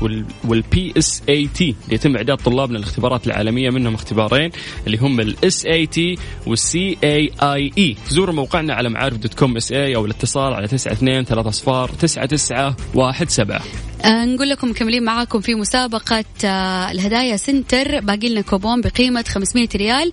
وال 0.47 0.93
PSAT 0.97 1.75
إعداد 2.15 2.37
طلابنا 2.37 2.77
الاختبارات 2.77 3.27
العالمية 3.27 3.69
منهم 3.69 3.93
اختبارين 3.93 4.51
اللي 4.87 4.97
هم 4.97 5.19
ال 5.19 5.65
SAT 5.65 6.15
وال 6.47 6.97
CAE 7.03 7.95
زوروا 8.09 8.35
موقعنا 8.35 8.73
على 8.73 8.89
معارف 8.89 9.17
dot 9.17 9.33
com 9.33 9.57
SA 9.57 9.95
أو 9.95 10.05
الاتصال 10.05 10.53
على 10.53 10.65
92 10.65 11.25
3 11.25 11.49
اصفار 11.49 11.89
9917 11.89 13.88
آه 14.05 14.25
نقول 14.25 14.49
لكم 14.49 14.69
مكملين 14.69 15.03
معاكم 15.03 15.41
في 15.41 15.55
مسابقة 15.55 16.25
آه 16.45 16.91
الهدايا 16.91 17.37
center. 17.37 17.99
باقي 17.99 18.29
لنا 18.29 18.41
كوبون 18.41 18.81
بقيمة 18.81 19.25
500 19.27 19.67
ريال. 19.75 20.11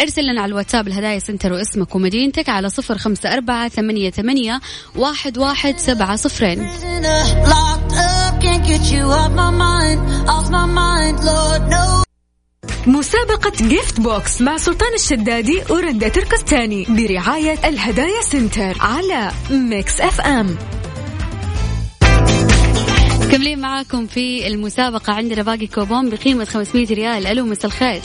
ارسل 0.00 0.22
لنا 0.22 0.40
على 0.42 0.50
الواتساب 0.50 0.88
الهدايا 0.88 1.18
center 1.18 1.52
واسمك 1.52 1.94
ومدينتك 1.94 2.48
على 2.48 2.68
صفر 2.70 2.98
خمسة 2.98 3.32
أربعة 3.34 3.68
ثمانية, 3.68 4.10
ثمانية 4.10 4.60
واحد, 4.96 5.38
واحد 5.38 5.78
سبعة 5.78 6.16
صفرين. 6.16 6.58
مسابقة 12.86 13.52
Gift 13.68 14.00
Box 14.00 14.40
مع 14.40 14.56
سلطان 14.56 14.94
الشدادي 14.94 15.62
ورندا 15.70 16.08
تركستاني 16.08 16.86
برعاية 16.88 17.68
الهدايا 17.68 18.22
center 18.22 18.76
على 18.80 19.30
Mix 19.50 20.00
FM 20.00 20.56
مكملين 23.28 23.58
معاكم 23.58 24.06
في 24.06 24.46
المسابقة 24.46 25.12
عندنا 25.12 25.42
باقي 25.42 25.66
كوبون 25.66 26.10
بقيمة 26.10 26.44
500 26.44 26.86
ريال. 26.94 27.26
ألو 27.26 27.44
مساء 27.44 27.66
الخير. 27.66 28.00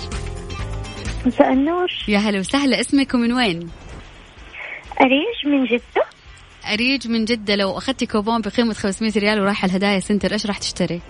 مساء 1.25 1.53
النور. 1.53 1.87
يا 2.07 2.17
هلا 2.17 2.39
وسهلا. 2.39 2.79
اسمك 2.81 3.13
ومن 3.13 3.33
وين؟ 3.33 3.69
أريج 5.01 5.45
من 5.45 5.65
جدة. 5.65 6.05
أريج 6.73 7.07
من 7.07 7.25
جدة. 7.25 7.55
لو 7.55 7.77
أخذتي 7.77 8.05
كوبون 8.05 8.41
بقيمة 8.41 8.73
500 8.73 9.11
ريال 9.17 9.41
وراح 9.41 9.65
الهدايا 9.65 9.99
center 10.00 10.33
إيش 10.33 10.45
راح 10.45 10.57
تشتري؟ 10.57 11.01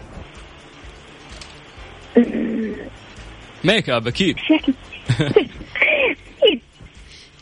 ميك 3.64 3.90
أب 3.90 4.08
أكيد. 4.08 4.36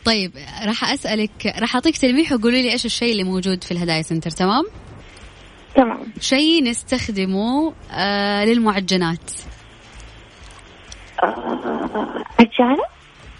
طيب 0.04 0.32
راح 0.64 0.84
أسألك 0.84 1.54
راح 1.58 1.74
أعطيك 1.74 1.98
تلميح 1.98 2.32
وقولي 2.32 2.62
لي 2.62 2.72
إيش 2.72 2.86
الشيء 2.86 3.12
اللي 3.12 3.24
موجود 3.24 3.64
في 3.64 3.72
الهدايا 3.72 4.02
center 4.02 4.30
تمام؟ 4.30 4.64
تمام. 5.76 6.12
شيء 6.20 6.64
نستخدمه 6.64 7.72
آه 7.90 8.44
للمعجنات. 8.44 9.32
آه، 11.22 12.24
عجانة 12.40 12.84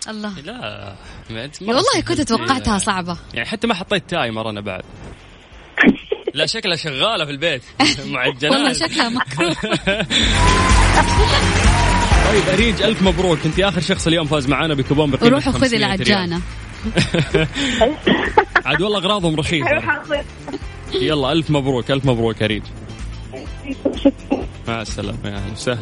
الله. 0.08 0.40
لا 0.40 0.94
ما 1.30 1.44
أنت 1.44 1.62
والله 1.62 2.00
كنت 2.08 2.20
توقعتها 2.20 2.78
صعبة. 2.78 3.16
يعني 3.34 3.48
حتى 3.48 3.66
ما 3.66 3.74
حطيت 3.74 4.10
timer 4.10 4.50
أنا 4.50 4.60
بعد. 4.60 4.82
لا 6.34 6.46
شكلها 6.46 6.76
شغالة 6.76 7.24
في 7.24 7.30
البيت. 7.30 7.62
معجنات. 8.06 8.52
والله 8.52 8.72
شكلها 8.72 9.08
مكروه 9.08 9.54
طيب 12.32 12.48
أريج 12.52 12.82
ألف 12.82 13.02
مبروك. 13.02 13.38
أنت 13.46 13.60
آخر 13.60 13.80
شخص 13.80 14.06
اليوم 14.06 14.26
فاز 14.26 14.48
معانا 14.48 14.74
بكوبون 14.74 15.10
بقيمه 15.10 15.30
روح 15.30 15.48
خذي 15.48 15.76
العجانة. 15.76 16.40
عاد 18.64 18.82
والله 18.82 18.98
أغراضهم 18.98 19.36
رخيصة. 19.36 19.66
يلا 20.94 21.32
ألف 21.32 21.50
مبروك 21.50 21.90
ألف 21.90 22.04
مبروك 22.04 22.42
اريج 22.42 22.62
مع 24.68 24.82
السلامة 24.82 25.18
يا 25.24 25.36
أهلا 25.36 25.52
وسهلا. 25.52 25.80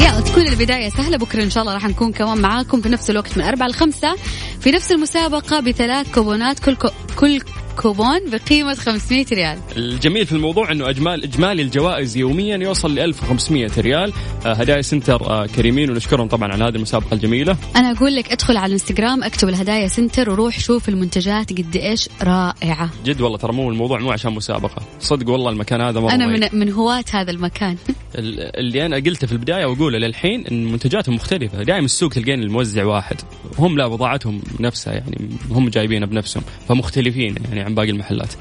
يا 0.00 0.20
تكون 0.20 0.46
البداية 0.46 0.88
سهلة 0.88 1.16
بكرة 1.16 1.42
إن 1.42 1.50
شاء 1.50 1.62
الله 1.62 1.74
راح 1.74 1.88
نكون 1.88 2.12
كمان 2.12 2.38
معاكم 2.40 2.80
في 2.80 2.88
نفس 2.88 3.10
الوقت 3.10 3.38
من 3.38 3.44
أربعة 3.44 3.66
لخمسة 3.68 4.16
في 4.60 4.70
نفس 4.70 4.92
المسابقة 4.92 5.60
بثلاث 5.60 6.14
كوبونات 6.14 6.58
كل 6.58 6.74
كو 6.76 6.88
كل 7.16 7.40
كوبون 7.82 8.20
بقيمة 8.30 8.74
500 8.74 9.26
ريال. 9.32 9.58
الجميل 9.76 10.26
في 10.26 10.32
الموضوع 10.32 10.72
إنه 10.72 10.90
اجمال 10.90 11.24
إجمالي 11.24 11.62
الجوائز 11.62 12.16
يوميا 12.16 12.56
يوصل 12.56 12.94
ل 12.94 12.98
1500 12.98 13.70
ريال. 13.78 14.12
آه 14.46 14.52
هدايا 14.52 14.82
center 14.82 15.30
آه 15.30 15.46
كريمين 15.46 15.90
ونشكرهم 15.90 16.28
طبعا 16.28 16.52
على 16.52 16.64
هذه 16.64 16.76
المسابقة 16.76 17.14
الجميلة. 17.14 17.56
أنا 17.76 17.90
أقول 17.90 18.16
لك 18.16 18.32
أدخل 18.32 18.56
على 18.56 18.66
الإنستغرام 18.66 19.24
أكتب 19.24 19.48
الهدايا 19.48 19.88
center 19.88 20.30
وروح 20.30 20.60
شوف 20.60 20.88
المنتجات 20.88 21.52
قد 21.52 21.76
إيش 21.76 22.08
رائعة. 22.22 22.90
جد 23.04 23.20
والله 23.20 23.38
ترى 23.38 23.52
مو 23.52 23.70
الموضوع 23.70 23.98
مو 23.98 24.12
عشان 24.12 24.32
مسابقة. 24.32 24.82
صدق 25.00 25.30
والله 25.30 25.50
المكان 25.50 25.80
هذا 25.80 26.00
مرة 26.00 26.12
أنا 26.12 26.26
من 26.26 26.48
من 26.52 26.72
هواة 26.72 27.04
هذا 27.12 27.30
المكان. 27.30 27.76
اللي 28.18 28.86
أنا 28.86 28.96
قلته 28.96 29.26
في 29.26 29.32
البداية 29.32 29.66
وأقوله 29.66 29.98
للحين 29.98 30.46
إن 30.46 30.64
منتجاتهم 30.72 31.14
مختلفة. 31.14 31.62
دائما 31.62 31.84
السوق 31.84 32.12
تلقين 32.12 32.42
الموزع 32.42 32.84
واحد. 32.84 33.16
هم 33.58 33.76
لا 33.76 33.88
بضاعتهم 33.88 34.42
نفسها 34.60 34.92
يعني 34.92 35.28
هم 35.50 35.68
جايبينها 35.68 36.06
بنفسهم 36.06 36.42
فمختلفين 36.68 37.34
يعني 37.48 37.60
عن 37.60 37.74
باقي 37.74 37.90
المحلات. 37.90 38.32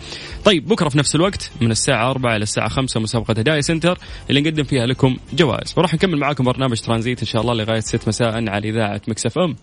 طيب 0.45 0.67
بكرة 0.67 0.89
في 0.89 0.97
نفس 0.97 1.15
الوقت 1.15 1.51
من 1.61 1.71
الساعة 1.71 2.11
4 2.11 2.35
إلى 2.35 2.43
الساعة 2.43 2.69
5 2.69 2.99
مسابقة 2.99 3.31
هدايا 3.31 3.61
center 3.61 3.97
اللي 4.29 4.41
نقدم 4.41 4.63
فيها 4.63 4.85
لكم 4.85 5.17
جوائز. 5.33 5.73
وراح 5.77 5.93
نكمل 5.93 6.17
معاكم 6.17 6.43
برنامج 6.43 6.79
ترانزيت 6.79 7.19
إن 7.19 7.27
شاء 7.27 7.41
الله 7.41 7.53
لغاية 7.53 7.79
6 7.79 7.99
مساء 8.07 8.49
على 8.49 8.69
إذاعة 8.69 9.01
Mix 9.07 9.37
FM. 9.37 9.55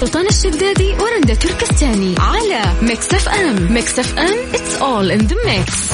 سلطان 0.00 0.26
الشدادي 0.26 0.92
ورندا 0.92 1.34
تركستاني 1.34 2.14
على 2.18 2.62
Mix 2.82 3.14
FM. 3.14 3.72
Mix 3.72 3.98
FM 3.98 4.54
it's 4.54 4.76
all 4.76 5.10
in 5.10 5.18
the 5.18 5.36
mix 5.46 5.90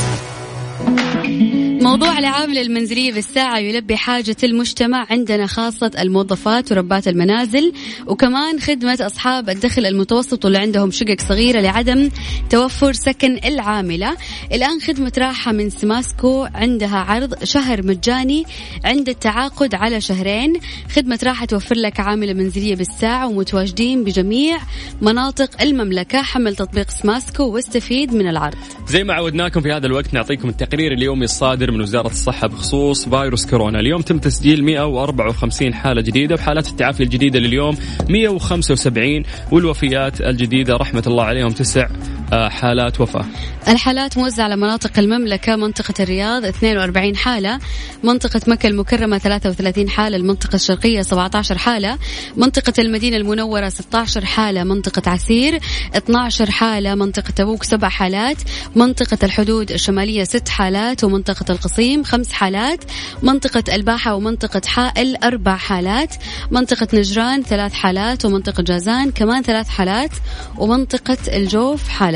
موضوع 1.85 2.19
العاملة 2.19 2.61
المنزلية 2.61 3.13
بالساعة 3.13 3.59
يلبي 3.59 3.97
حاجة 3.97 4.37
المجتمع 4.45 5.07
عندنا 5.11 5.47
خاصة 5.47 5.91
الموظفات 5.99 6.73
وربات 6.73 7.09
المنازل 7.09 7.73
وكمان 8.07 8.61
خدمة 8.61 8.99
أصحاب 9.01 9.51
الدخل 9.51 9.87
المتوسط 9.87 10.45
واللي 10.45 10.59
عندهم 10.59 10.91
شقق 10.91 11.21
صغيرة 11.21 11.61
لعدم 11.61 12.11
توفر 12.51 12.93
سكن 12.93 13.39
العاملة. 13.45 14.17
الآن 14.53 14.81
خدمة 14.81 15.13
راحة 15.19 15.53
من 15.53 15.71
سماسكو 15.71 16.47
عندها 16.55 16.99
عرض 16.99 17.45
شهر 17.45 17.87
مجاني 17.87 18.45
عند 18.85 19.09
التعاقد 19.09 19.75
على 19.75 20.01
شهرين. 20.01 20.53
خدمة 20.97 21.19
راحة 21.25 21.47
توفر 21.47 21.75
لك 21.75 22.01
عاملة 22.01 22.33
منزلية 22.33 22.77
بالساعة 22.77 23.29
ومتواجدين 23.29 24.05
بجميع 24.05 24.59
مناطق 25.03 25.63
المملكة 25.63 26.23
حمل 26.23 26.57
تطبيق 26.57 26.91
سماسكو 26.91 27.45
واستفيد 27.45 28.15
من 28.15 28.29
العرض. 28.29 28.59
زي 28.87 29.05
ما 29.05 29.15
عودناكم 29.15 29.61
في 29.61 29.73
هذا 29.73 29.87
الوقت 29.87 30.15
نعطيكم 30.15 30.49
التقرير 30.49 30.93
اليومي 30.93 31.25
الصادر 31.25 31.74
من 31.75 31.81
وزارة 31.81 32.07
الصحة 32.07 32.49
بخصوص 32.49 33.09
فيروس 33.09 33.47
كورونا. 33.47 33.81
اليوم 33.81 34.01
تم 34.01 34.19
تسجيل 34.19 34.65
154 34.65 35.75
حالة 35.75 36.03
جديدة 36.03 36.35
وحالات 36.35 36.69
التعافي 36.69 37.03
الجديدة 37.03 37.39
لليوم 37.39 37.77
175 38.11 39.23
والوفيات 39.53 40.21
الجديدة 40.21 40.77
رحمة 40.77 41.03
الله 41.07 41.25
عليهم 41.25 41.49
تسع 41.49 41.89
حالات 42.33 43.01
وفاة. 43.01 43.25
الحالات 43.69 44.19
موزعة 44.19 44.45
على 44.45 44.57
مناطق 44.57 44.99
المملكة 44.99 45.57
منطقة 45.57 45.95
الرياض 46.01 46.45
42 46.45 47.17
حالة 47.17 47.59
منطقة 48.03 48.41
مكة 48.47 48.67
المكرمة 48.67 49.19
33 49.19 49.89
حالة 49.89 50.17
المنطقة 50.17 50.55
الشرقية 50.55 51.03
17 51.03 51.59
حالة 51.59 51.99
منطقة 52.37 52.73
المدينة 52.79 53.17
المنورة 53.17 53.69
16 53.69 54.25
حالة 54.25 54.65
منطقة 54.65 55.11
عسير 55.11 55.61
12 55.97 56.51
حالة 56.51 56.95
منطقة 56.95 57.31
تبوك 57.31 57.65
7 57.65 57.91
حالات 57.91 58.37
منطقة 58.77 59.19
الحدود 59.23 59.71
الشمالية 59.71 60.25
6 60.25 60.51
حالات 60.51 61.05
ومنطقة 61.05 61.53
القصيم 61.53 62.05
5 62.05 62.35
حالات 62.35 62.85
منطقة 63.23 63.75
الباحة 63.75 64.15
ومنطقة 64.15 64.63
حائل 64.67 65.17
4 65.25 65.57
حالات 65.57 66.15
منطقة 66.51 66.89
نجران 66.95 67.43
3 67.43 67.75
حالات 67.75 68.25
ومنطقة 68.25 68.63
جازان 68.63 69.11
كمان 69.11 69.43
3 69.43 69.71
حالات 69.71 70.11
ومنطقة 70.59 71.19
الجوف 71.37 71.89
حالة. 71.89 72.14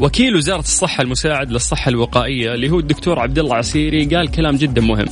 وكيل 0.00 0.36
وزارة 0.36 0.60
الصحة 0.60 1.02
المساعد 1.02 1.50
للصحة 1.52 1.88
الوقائية 1.88 2.54
اللي 2.54 2.70
هو 2.70 2.78
الدكتور 2.78 3.18
عبد 3.18 3.38
الله 3.38 3.56
عسيري 3.56 4.04
قال 4.04 4.30
كلام 4.30 4.56
جدا 4.56 4.80
مهم. 4.80 5.06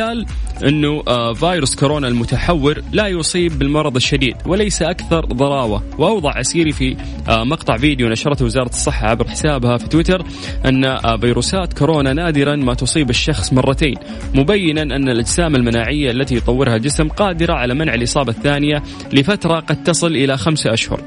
قال 0.00 0.26
إنه 0.68 1.02
آه، 1.08 1.32
فيروس 1.32 1.74
كورونا 1.74 2.08
المتحور 2.08 2.82
لا 2.92 3.06
يصيب 3.06 3.58
بالمرض 3.58 3.96
الشديد 3.96 4.36
وليس 4.46 4.82
أكثر 4.82 5.24
ضراوة. 5.24 5.82
واوضح 5.98 6.36
عسيري 6.36 6.72
في 6.72 6.96
آه، 7.28 7.44
مقطع 7.44 7.76
فيديو 7.76 8.08
نشرته 8.08 8.44
وزارة 8.44 8.68
الصحة 8.68 9.08
عبر 9.08 9.28
حسابها 9.28 9.76
في 9.76 9.88
تويتر 9.88 10.24
أن 10.64 10.84
آه، 10.84 11.16
فيروسات 11.16 11.78
كورونا 11.78 12.12
نادرا 12.12 12.56
ما 12.56 12.74
تصيب 12.74 13.10
الشخص 13.10 13.52
مرتين. 13.52 13.94
مبينا 14.34 14.82
أن 14.82 15.08
الأجسام 15.08 15.56
المناعية 15.56 16.10
التي 16.10 16.36
يطورها 16.36 16.76
الجسم 16.76 17.08
قادرة 17.08 17.52
على 17.52 17.74
منع 17.74 17.94
الإصابة 17.94 18.30
الثانية 18.30 18.82
لفترة 19.12 19.60
قد 19.60 19.82
تصل 19.82 20.12
إلى 20.12 20.36
خمسة 20.36 20.72
أشهر. 20.72 21.00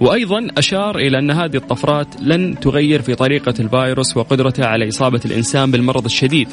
وأيضا 0.00 0.48
أشار 0.58 0.98
إلى 0.98 1.18
أن 1.18 1.30
هذه 1.30 1.56
الطفرات 1.56 2.06
لن 2.20 2.60
تغير 2.60 3.02
في 3.02 3.14
طريقة 3.14 3.54
الفيروس 3.60 4.16
وقدرته 4.16 4.66
على 4.66 4.88
إصابة 4.88 5.20
الإنسان 5.24 5.70
بالمرض 5.70 6.04
الشديد. 6.04 6.48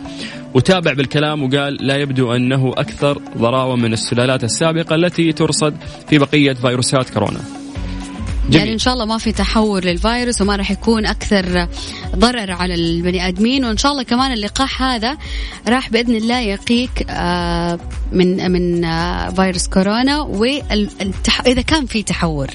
وتابع 0.53 0.93
بالكلام 0.93 1.43
وقال 1.43 1.87
لا 1.87 1.95
يبدو 1.95 2.35
أنه 2.35 2.71
أكثر 2.77 3.21
ضراوة 3.37 3.75
من 3.75 3.93
السلالات 3.93 4.43
السابقة 4.43 4.95
التي 4.95 5.31
ترصد 5.31 5.73
في 6.09 6.17
بقية 6.17 6.53
فيروسات 6.53 7.09
كورونا. 7.09 7.39
جميل. 8.49 8.59
يعني 8.59 8.73
إن 8.73 8.77
شاء 8.77 8.93
الله 8.93 9.05
ما 9.05 9.17
في 9.17 9.31
تحور 9.31 9.85
للفيروس 9.85 10.41
وما 10.41 10.55
راح 10.55 10.71
يكون 10.71 11.05
أكثر 11.05 11.67
ضرر 12.15 12.51
على 12.51 12.73
البني 12.73 13.27
آدمين. 13.27 13.65
وإن 13.65 13.77
شاء 13.77 13.91
الله 13.91 14.03
كمان 14.03 14.31
اللقاح 14.31 14.83
هذا 14.83 15.17
راح 15.67 15.89
بإذن 15.89 16.15
الله 16.15 16.39
يقيك 16.39 17.05
آه، 17.09 17.79
من 18.11 18.51
من 18.51 18.85
آه، 18.85 19.29
فيروس 19.29 19.67
كورونا. 19.67 20.21
واذا 20.21 21.61
كان 21.67 21.85
في 21.85 22.03
تحور 22.03 22.47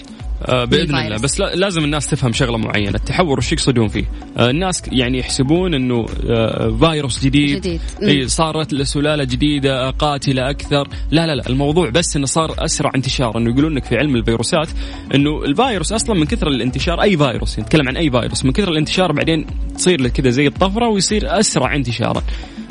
آه 0.49 0.65
بإذن 0.65 0.97
الله. 0.97 1.17
بس 1.17 1.41
لا 1.41 1.55
لازم 1.55 1.85
الناس 1.85 2.07
تفهم 2.07 2.33
شغلة 2.33 2.59
معينة. 2.59 2.95
التحور 2.95 3.39
وش 3.39 3.53
يقصدون 3.53 3.89
فيه؟ 3.89 4.05
آه 4.37 4.51
الناس 4.51 4.83
يعني 4.93 5.19
يحسبون 5.19 5.75
إنه 5.75 6.07
آه 6.31 6.77
فيروس 6.81 7.25
جديد, 7.25 7.57
جديد. 7.57 7.81
إي 8.03 8.29
صارت 8.29 8.73
له 8.73 8.85
سلالة 8.85 9.25
جديدة 9.25 9.91
قاتلة 9.91 10.51
أكثر. 10.51 10.89
لا 11.11 11.27
لا 11.27 11.35
لا. 11.35 11.49
الموضوع 11.49 11.91
بس 11.91 12.17
إنه 12.17 12.27
صار 12.27 12.55
أسرع 12.59 12.91
انتشار. 12.95 13.39
إنه 13.39 13.51
يقولون 13.51 13.75
لك 13.75 13.85
في 13.85 13.97
علم 13.97 14.17
الفيروسات 14.17 14.69
إنه 15.15 15.45
الفيروس 15.45 15.93
أصلا 15.93 16.17
من 16.17 16.25
كثر 16.25 16.49
الانتشار 16.49 17.03
أي 17.03 17.17
فيروس 17.17 17.59
نتكلم 17.59 17.89
عن 17.89 17.97
أي 17.97 18.11
فيروس 18.11 18.45
من 18.45 18.53
كثر 18.53 18.71
الانتشار 18.71 19.13
بعدين 19.13 19.47
تصير 19.77 20.01
له 20.01 20.09
كذا 20.09 20.31
زي 20.31 20.47
الطفرة 20.47 20.89
ويصير 20.89 21.41
أسرع 21.41 21.75
انتشارا. 21.77 22.23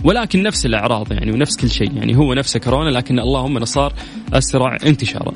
ولكن 0.03 0.43
نفس 0.43 0.65
الأعراض 0.65 1.11
يعني 1.11 1.31
ونفس 1.31 1.57
كل 1.57 1.69
شيء 1.69 1.95
يعني 1.97 2.17
هو 2.17 2.33
نفسه 2.33 2.59
كورونا 2.59 2.89
لكن 2.89 3.19
اللهم 3.19 3.55
انه 3.57 3.65
صار 3.65 3.93
أسرع 4.33 4.77
انتشارا. 4.85 5.33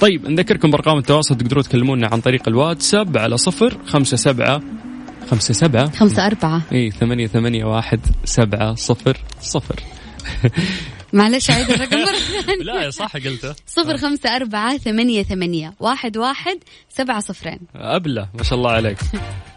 طيب 0.00 0.28
نذكركم 0.30 0.70
بأرقام 0.70 0.98
التواصل 0.98 1.34
تقدرون 1.36 1.62
تكلمونا 1.64 2.08
عن 2.12 2.20
طريق 2.20 2.48
الواتساب 2.48 3.16
على 3.18 3.36
صفر 3.36 3.78
خمسة 3.86 4.16
سبعة 4.16 4.60
خمسة 5.30 5.54
سبعة 5.54 5.90
خمسة 5.90 6.26
أربعة. 6.26 6.62
إي 6.72 6.90
ثمانية 6.90 7.26
ثمانية 7.26 7.64
واحد 7.64 8.00
سبعة 8.24 8.74
صفر 8.74 9.16
صفر. 9.40 9.80
معلش 11.12 11.50
عيد 11.50 11.70
الرقم 11.70 11.98
مرة 11.98 12.06
ثانية. 12.46 12.62
لا 12.64 12.82
يا 12.82 12.90
صح 12.90 13.16
قلته. 13.16 13.54
صفر 13.66 13.96
خمسة 13.96 14.36
أربعة 14.36 14.76
ثمانية 14.78 15.22
ثمانية 15.22 15.74
واحد 15.80 16.16
واحد 16.16 16.58
سبعة 16.88 17.20
صفرين. 17.20 17.58
أبلة 17.76 18.28
ما 18.34 18.42
شاء 18.42 18.58
الله 18.58 18.70
عليك. 18.70 18.98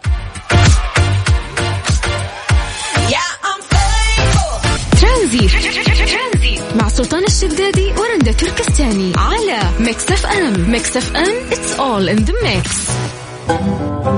ترانزيت 5.15 6.61
مع 6.75 6.89
سلطان 6.89 7.23
الشدادي 7.23 7.87
ورندا 7.87 8.31
تركستاني 8.31 9.13
على 9.17 9.59
Mix 9.79 10.11
FM. 10.11 10.71
Mix 10.71 10.97
FM 10.97 11.49
it's 11.49 11.79
all 11.79 12.17
in 12.17 12.25
the 12.25 12.33
mix. 12.45 12.69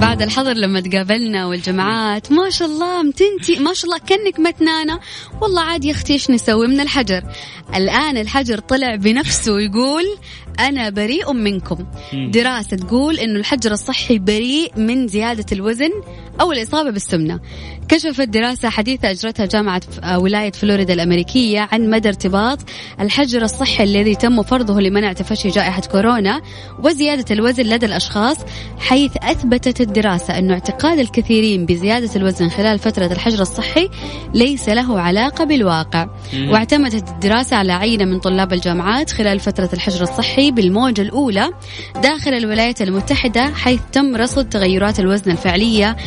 بعد 0.01 0.21
الحظر 0.21 0.53
لما 0.53 0.79
تقابلنا 0.79 1.45
والجماعات 1.45 2.31
ما 2.31 2.49
شاء 2.49 2.67
الله 2.67 3.03
متنتي 3.03 3.59
ما 3.59 3.73
شاء 3.73 3.85
الله 3.85 3.97
كأنك 3.97 4.39
متنانة 4.39 4.99
والله 5.41 5.61
عاد 5.61 5.85
يا 5.85 5.91
أختي 5.91 6.13
إيش 6.13 6.29
نسوي؟ 6.29 6.67
من 6.67 6.79
الحجر. 6.79 7.23
الآن 7.75 8.17
الحجر 8.17 8.59
طلع 8.59 8.95
بنفسه 8.95 9.59
يقول 9.59 10.03
أنا 10.59 10.89
بريء 10.89 11.33
منكم. 11.33 11.77
دراسة 12.13 12.77
تقول 12.77 13.19
أنه 13.19 13.39
الحجر 13.39 13.71
الصحي 13.71 14.19
بريء 14.19 14.71
من 14.77 15.07
زيادة 15.07 15.45
الوزن 15.51 15.89
أو 16.41 16.51
الإصابة 16.51 16.89
بالسمنة. 16.89 17.39
كشفت 17.87 18.29
دراسة 18.29 18.69
حديثة 18.69 19.11
أجرتها 19.11 19.45
جامعة 19.45 19.81
آه، 20.03 20.19
ولاية 20.19 20.51
فلوريدا 20.51 20.93
الأمريكية 20.93 21.69
عن 21.71 21.89
مدى 21.89 22.07
ارتباط 22.07 22.59
الحجر 22.99 23.41
الصحي 23.41 23.83
الذي 23.83 24.15
تم 24.15 24.43
فرضه 24.43 24.81
لمنع 24.81 25.13
تفشي 25.13 25.49
جائحة 25.49 25.81
كورونا 25.81 26.41
وزيادة 26.83 27.25
الوزن 27.31 27.63
لدى 27.63 27.85
الأشخاص 27.85 28.37
حيث 28.79 29.11
أثبتت 29.23 29.81
الدراسة 29.81 30.37
أن 30.37 30.51
اعتقاد 30.51 30.99
الكثيرين 30.99 31.65
بزيادة 31.65 32.09
الوزن 32.15 32.49
خلال 32.49 32.79
فترة 32.79 33.05
الحجر 33.05 33.41
الصحي 33.41 33.89
ليس 34.33 34.69
له 34.69 34.99
علاقة 34.99 35.43
بالواقع. 35.43 36.07
واعتمدت 36.51 37.09
الدراسة 37.09 37.55
على 37.57 37.73
عينة 37.73 38.05
من 38.05 38.19
طلاب 38.19 38.53
الجامعات 38.53 39.11
خلال 39.11 39.39
فترة 39.39 39.69
الحجر 39.73 40.03
الصحي 40.03 40.46
بالموجة 40.51 41.01
الأولى 41.01 41.49
داخل 42.03 42.33
الولايات 42.33 42.81
المتحدة 42.81 43.53
حيث 43.53 43.79
تم 43.91 44.15
رصد 44.15 44.49
تغيرات 44.49 44.99
الوزن 44.99 45.31
الفعلية 45.31 45.97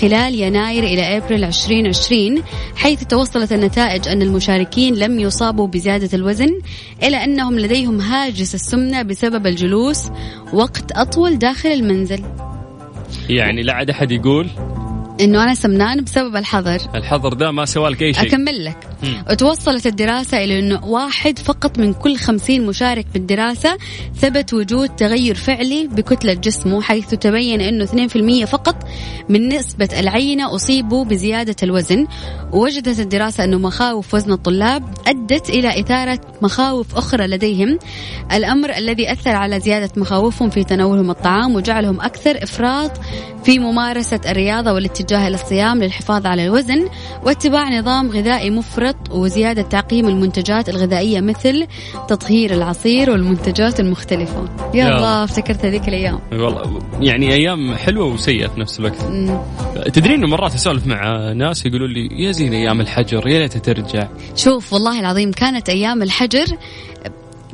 خلال 0.00 0.34
يناير 0.34 0.84
إلى 0.84 1.16
أبريل 1.16 1.44
2020 1.44 2.42
حيث 2.76 3.04
توصلت 3.04 3.52
النتائج 3.52 4.08
أن 4.08 4.22
المشاركين 4.22 4.94
لم 4.94 5.20
يصابوا 5.20 5.66
بزيادة 5.66 6.18
الوزن 6.18 6.60
إلا 7.02 7.24
أنهم 7.24 7.58
لديهم 7.58 8.00
هاجس 8.00 8.54
السمنة 8.54 9.02
بسبب 9.02 9.46
الجلوس 9.46 10.10
وقت 10.52 10.92
أطول 10.92 11.38
داخل 11.38 11.68
المنزل. 11.68 12.24
يعني 13.28 13.62
لا 13.62 13.72
عاد 13.72 13.90
أحد 13.90 14.10
يقول 14.10 14.48
إنه 15.20 15.44
أنا 15.44 15.54
سمنان 15.54 16.04
بسبب 16.04 16.36
الحظر. 16.36 16.78
الحظر 16.94 17.32
ده 17.32 17.50
ما 17.50 17.64
سوى 17.64 17.90
لك 17.90 18.02
أي 18.02 18.14
شيء. 18.14 18.28
أكمل 18.28 18.64
لك. 18.64 18.89
مم. 19.02 19.24
وتوصلت 19.30 19.86
الدراسة 19.86 20.44
إلى 20.44 20.58
أنه 20.58 20.84
واحد 20.84 21.38
فقط 21.38 21.78
من 21.78 21.92
كل 21.92 22.16
خمسين 22.16 22.66
مشارك 22.66 23.06
بالدراسة 23.14 23.76
ثبت 24.16 24.54
وجود 24.54 24.88
تغير 24.88 25.34
فعلي 25.34 25.86
بكتلة 25.86 26.34
جسمه 26.34 26.82
حيث 26.82 27.08
تبين 27.08 27.60
أنه 27.60 27.86
2% 28.44 28.44
فقط 28.44 28.76
من 29.28 29.48
نسبة 29.48 29.88
العينة 30.00 30.54
أصيبوا 30.54 31.04
بزيادة 31.04 31.56
الوزن 31.62 32.06
ووجدت 32.52 33.00
الدراسة 33.00 33.44
أنه 33.44 33.58
مخاوف 33.58 34.14
وزن 34.14 34.32
الطلاب 34.32 34.82
أدت 35.06 35.50
إلى 35.50 35.80
إثارة 35.80 36.20
مخاوف 36.42 36.96
أخرى 36.96 37.26
لديهم 37.26 37.78
الأمر 38.32 38.76
الذي 38.76 39.12
أثر 39.12 39.30
على 39.30 39.60
زيادة 39.60 39.90
مخاوفهم 39.96 40.50
في 40.50 40.64
تناولهم 40.64 41.10
الطعام 41.10 41.54
وجعلهم 41.54 42.00
أكثر 42.00 42.42
إفراط 42.42 42.92
في 43.44 43.58
ممارسة 43.58 44.20
الرياضة 44.28 44.72
والاتجاه 44.72 45.28
إلى 45.28 45.34
الصيام 45.34 45.82
للحفاظ 45.82 46.26
على 46.26 46.44
الوزن 46.44 46.88
واتباع 47.24 47.78
نظام 47.78 48.10
غذائي 48.10 48.50
مفرط 48.50 48.89
وزيادة 49.10 49.62
تعقيم 49.62 50.08
المنتجات 50.08 50.68
الغذائية 50.68 51.20
مثل 51.20 51.66
تطهير 52.08 52.54
العصير 52.54 53.10
والمنتجات 53.10 53.80
المختلفة 53.80 54.48
يا 54.74 54.84
يا. 54.84 54.96
الله 54.96 55.24
افتكرت 55.24 55.64
هذيك 55.64 55.88
الأيام 55.88 56.18
والله 56.32 56.78
يعني 57.00 57.32
أيام 57.32 57.74
حلوة 57.74 58.06
وسيئة 58.06 58.48
في 58.48 58.60
نفس 58.60 58.80
الوقت 58.80 59.04
مم. 59.04 59.38
تدرين 59.92 60.24
مرات 60.24 60.54
أسولف 60.54 60.86
مع 60.86 61.32
ناس 61.32 61.66
يقولوا 61.66 61.88
لي 61.88 62.08
يا 62.24 62.32
زين 62.32 62.52
أيام 62.52 62.80
الحجر 62.80 63.28
يا 63.28 63.38
ليتها 63.38 63.58
ترجع 63.58 64.08
شوف 64.36 64.72
والله 64.72 65.00
العظيم 65.00 65.32
كانت 65.32 65.68
أيام 65.68 66.02
الحجر 66.02 66.46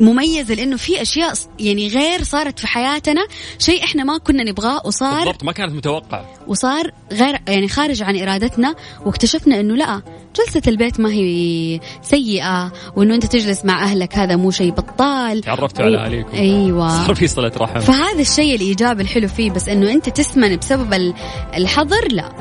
مميزة 0.01 0.55
لأنه 0.55 0.77
في 0.77 1.03
أشياء 1.03 1.33
يعني 1.61 1.89
غير 1.89 2.23
صارت 2.23 2.59
في 2.59 2.67
حياتنا 2.67 3.27
شيء 3.59 3.85
إحنا 3.85 4.05
ما 4.05 4.19
كنا 4.19 4.45
نبغاه 4.45 4.83
وصار 4.87 5.25
بالضبط 5.25 5.45
ما 5.45 5.53
كانت 5.53 5.73
متوقعة. 5.73 6.31
وصار 6.47 6.91
غير 7.13 7.39
يعني 7.49 7.69
خارج 7.69 8.03
عن 8.03 8.17
إرادتنا 8.21 8.75
واكتشفنا 9.07 9.61
إنه 9.61 9.75
لأ 9.77 10.03
جلسة 10.37 10.63
البيت 10.69 11.01
ما 11.01 11.13
هي 11.13 11.81
سيئة 12.03 12.73
وإنه 12.97 13.15
أنت 13.15 13.27
تجلس 13.27 13.65
مع 13.65 13.83
أهلك 13.85 14.15
هذا 14.19 14.37
مو 14.37 14.51
شيء 14.51 14.71
بطال. 14.73 15.41
تعرفتوا 15.41 15.85
على 15.85 15.99
اهاليكم 15.99 16.37
أيوه. 16.37 17.07
صار 17.07 17.15
في 17.15 17.27
صلة 17.27 17.53
رحم. 17.57 17.81
فهذا 17.81 18.21
الشيء 18.21 18.55
الإيجابي 18.57 19.03
الحلو 19.03 19.29
فيه 19.29 19.51
بس 19.51 19.69
إنه 19.69 19.93
أنت 19.93 20.09
تسمن 20.09 20.57
بسبب 20.57 20.95
ال- 20.95 21.15
الحظر 21.57 22.09
لأ. 22.13 22.33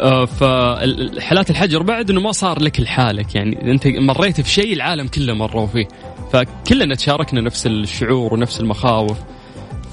آه 0.00 0.24
فالحالات 0.24 1.50
الحجر 1.50 1.82
بعد 1.82 2.10
إنه 2.10 2.20
ما 2.20 2.32
صار 2.32 2.62
لك 2.62 2.80
لحالك 2.80 3.34
يعني 3.34 3.70
أنت 3.70 3.86
مريت 3.86 4.40
في 4.40 4.50
شيء 4.50 4.72
العالم 4.72 5.08
كله 5.08 5.34
مروا 5.34 5.66
فيه. 5.66 5.88
فكلنا 6.32 6.94
تشاركنا 6.94 7.40
نفس 7.40 7.66
الشعور 7.66 8.34
ونفس 8.34 8.60
المخاوف 8.60 9.18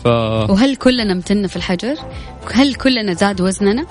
ف 0.03 0.07
وهل 0.49 0.75
كلنا 0.75 1.13
متنا 1.13 1.47
في 1.47 1.55
الحجر؟ 1.55 1.95
هل 2.53 2.75
كلنا 2.75 3.13
زاد 3.13 3.41
وزننا؟ 3.41 3.85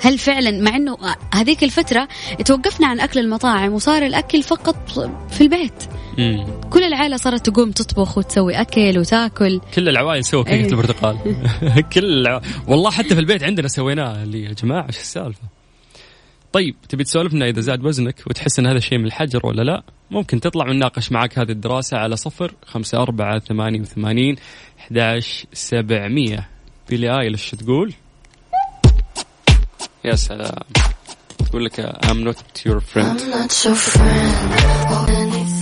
هل 0.00 0.18
فعلا 0.18 0.50
مع 0.50 0.76
إنه 0.76 0.96
هذيك 1.34 1.64
الفترة 1.64 2.08
توقفنا 2.44 2.86
عن 2.86 3.00
أكل 3.00 3.20
المطاعم 3.20 3.72
وصار 3.72 4.02
الأكل 4.02 4.42
فقط 4.42 4.76
في 5.30 5.40
البيت 5.40 5.84
مم. 6.18 6.46
كل 6.70 6.82
العائلة 6.82 7.16
صارت 7.16 7.50
تقوم 7.50 7.70
تطبخ 7.70 8.18
وتسوي 8.18 8.60
أكل 8.60 8.98
وتاكل 8.98 9.60
كل 9.74 9.88
العوائل 9.88 10.24
سووا 10.24 10.44
كيكه 10.44 10.56
أيوة. 10.56 10.68
البرتقال 10.68 11.18
كل. 11.92 12.40
والله 12.66 12.90
حتى 12.90 13.14
في 13.14 13.20
البيت 13.20 13.42
عندنا 13.42 13.68
سويناه 13.68 14.22
اللي 14.22 14.44
يا 14.44 14.52
جماعة 14.52 14.86
إيش 14.86 14.96
السالفة 14.96 15.57
طيب 16.52 16.74
تبي 16.88 17.04
تسولف 17.04 17.34
لنا 17.34 17.48
إذا 17.48 17.60
زاد 17.60 17.84
وزنك 17.84 18.22
وتحس 18.26 18.58
إن 18.58 18.66
هذا 18.66 18.76
الشيء 18.76 18.98
من 18.98 19.04
الحجر 19.04 19.46
ولا 19.46 19.62
لا؟ 19.62 19.82
ممكن 20.10 20.40
تطلع 20.40 20.68
ونناقش 20.68 21.12
معك 21.12 21.38
هذه 21.38 21.50
الدراسة 21.50 21.96
على 21.96 22.16
صفر 22.16 22.54
خمسة 22.66 23.02
أربعة 23.02 23.38
ثمانية 23.38 23.80
وثمانين 23.80 24.36
أحداش 24.78 25.46
سبعمية. 25.52 26.48
بيلي 26.88 27.20
آيلش 27.20 27.54
تقول؟ 27.54 27.94
يا 30.04 30.14
سلام. 30.14 30.62
تقول 31.38 31.64
لك 31.64 31.80
I'm 31.80 32.24
not 32.24 32.62
your 32.66 32.80
friend. 32.80 33.20
Not 33.20 33.64
your 33.64 33.74
friend. 33.74 35.57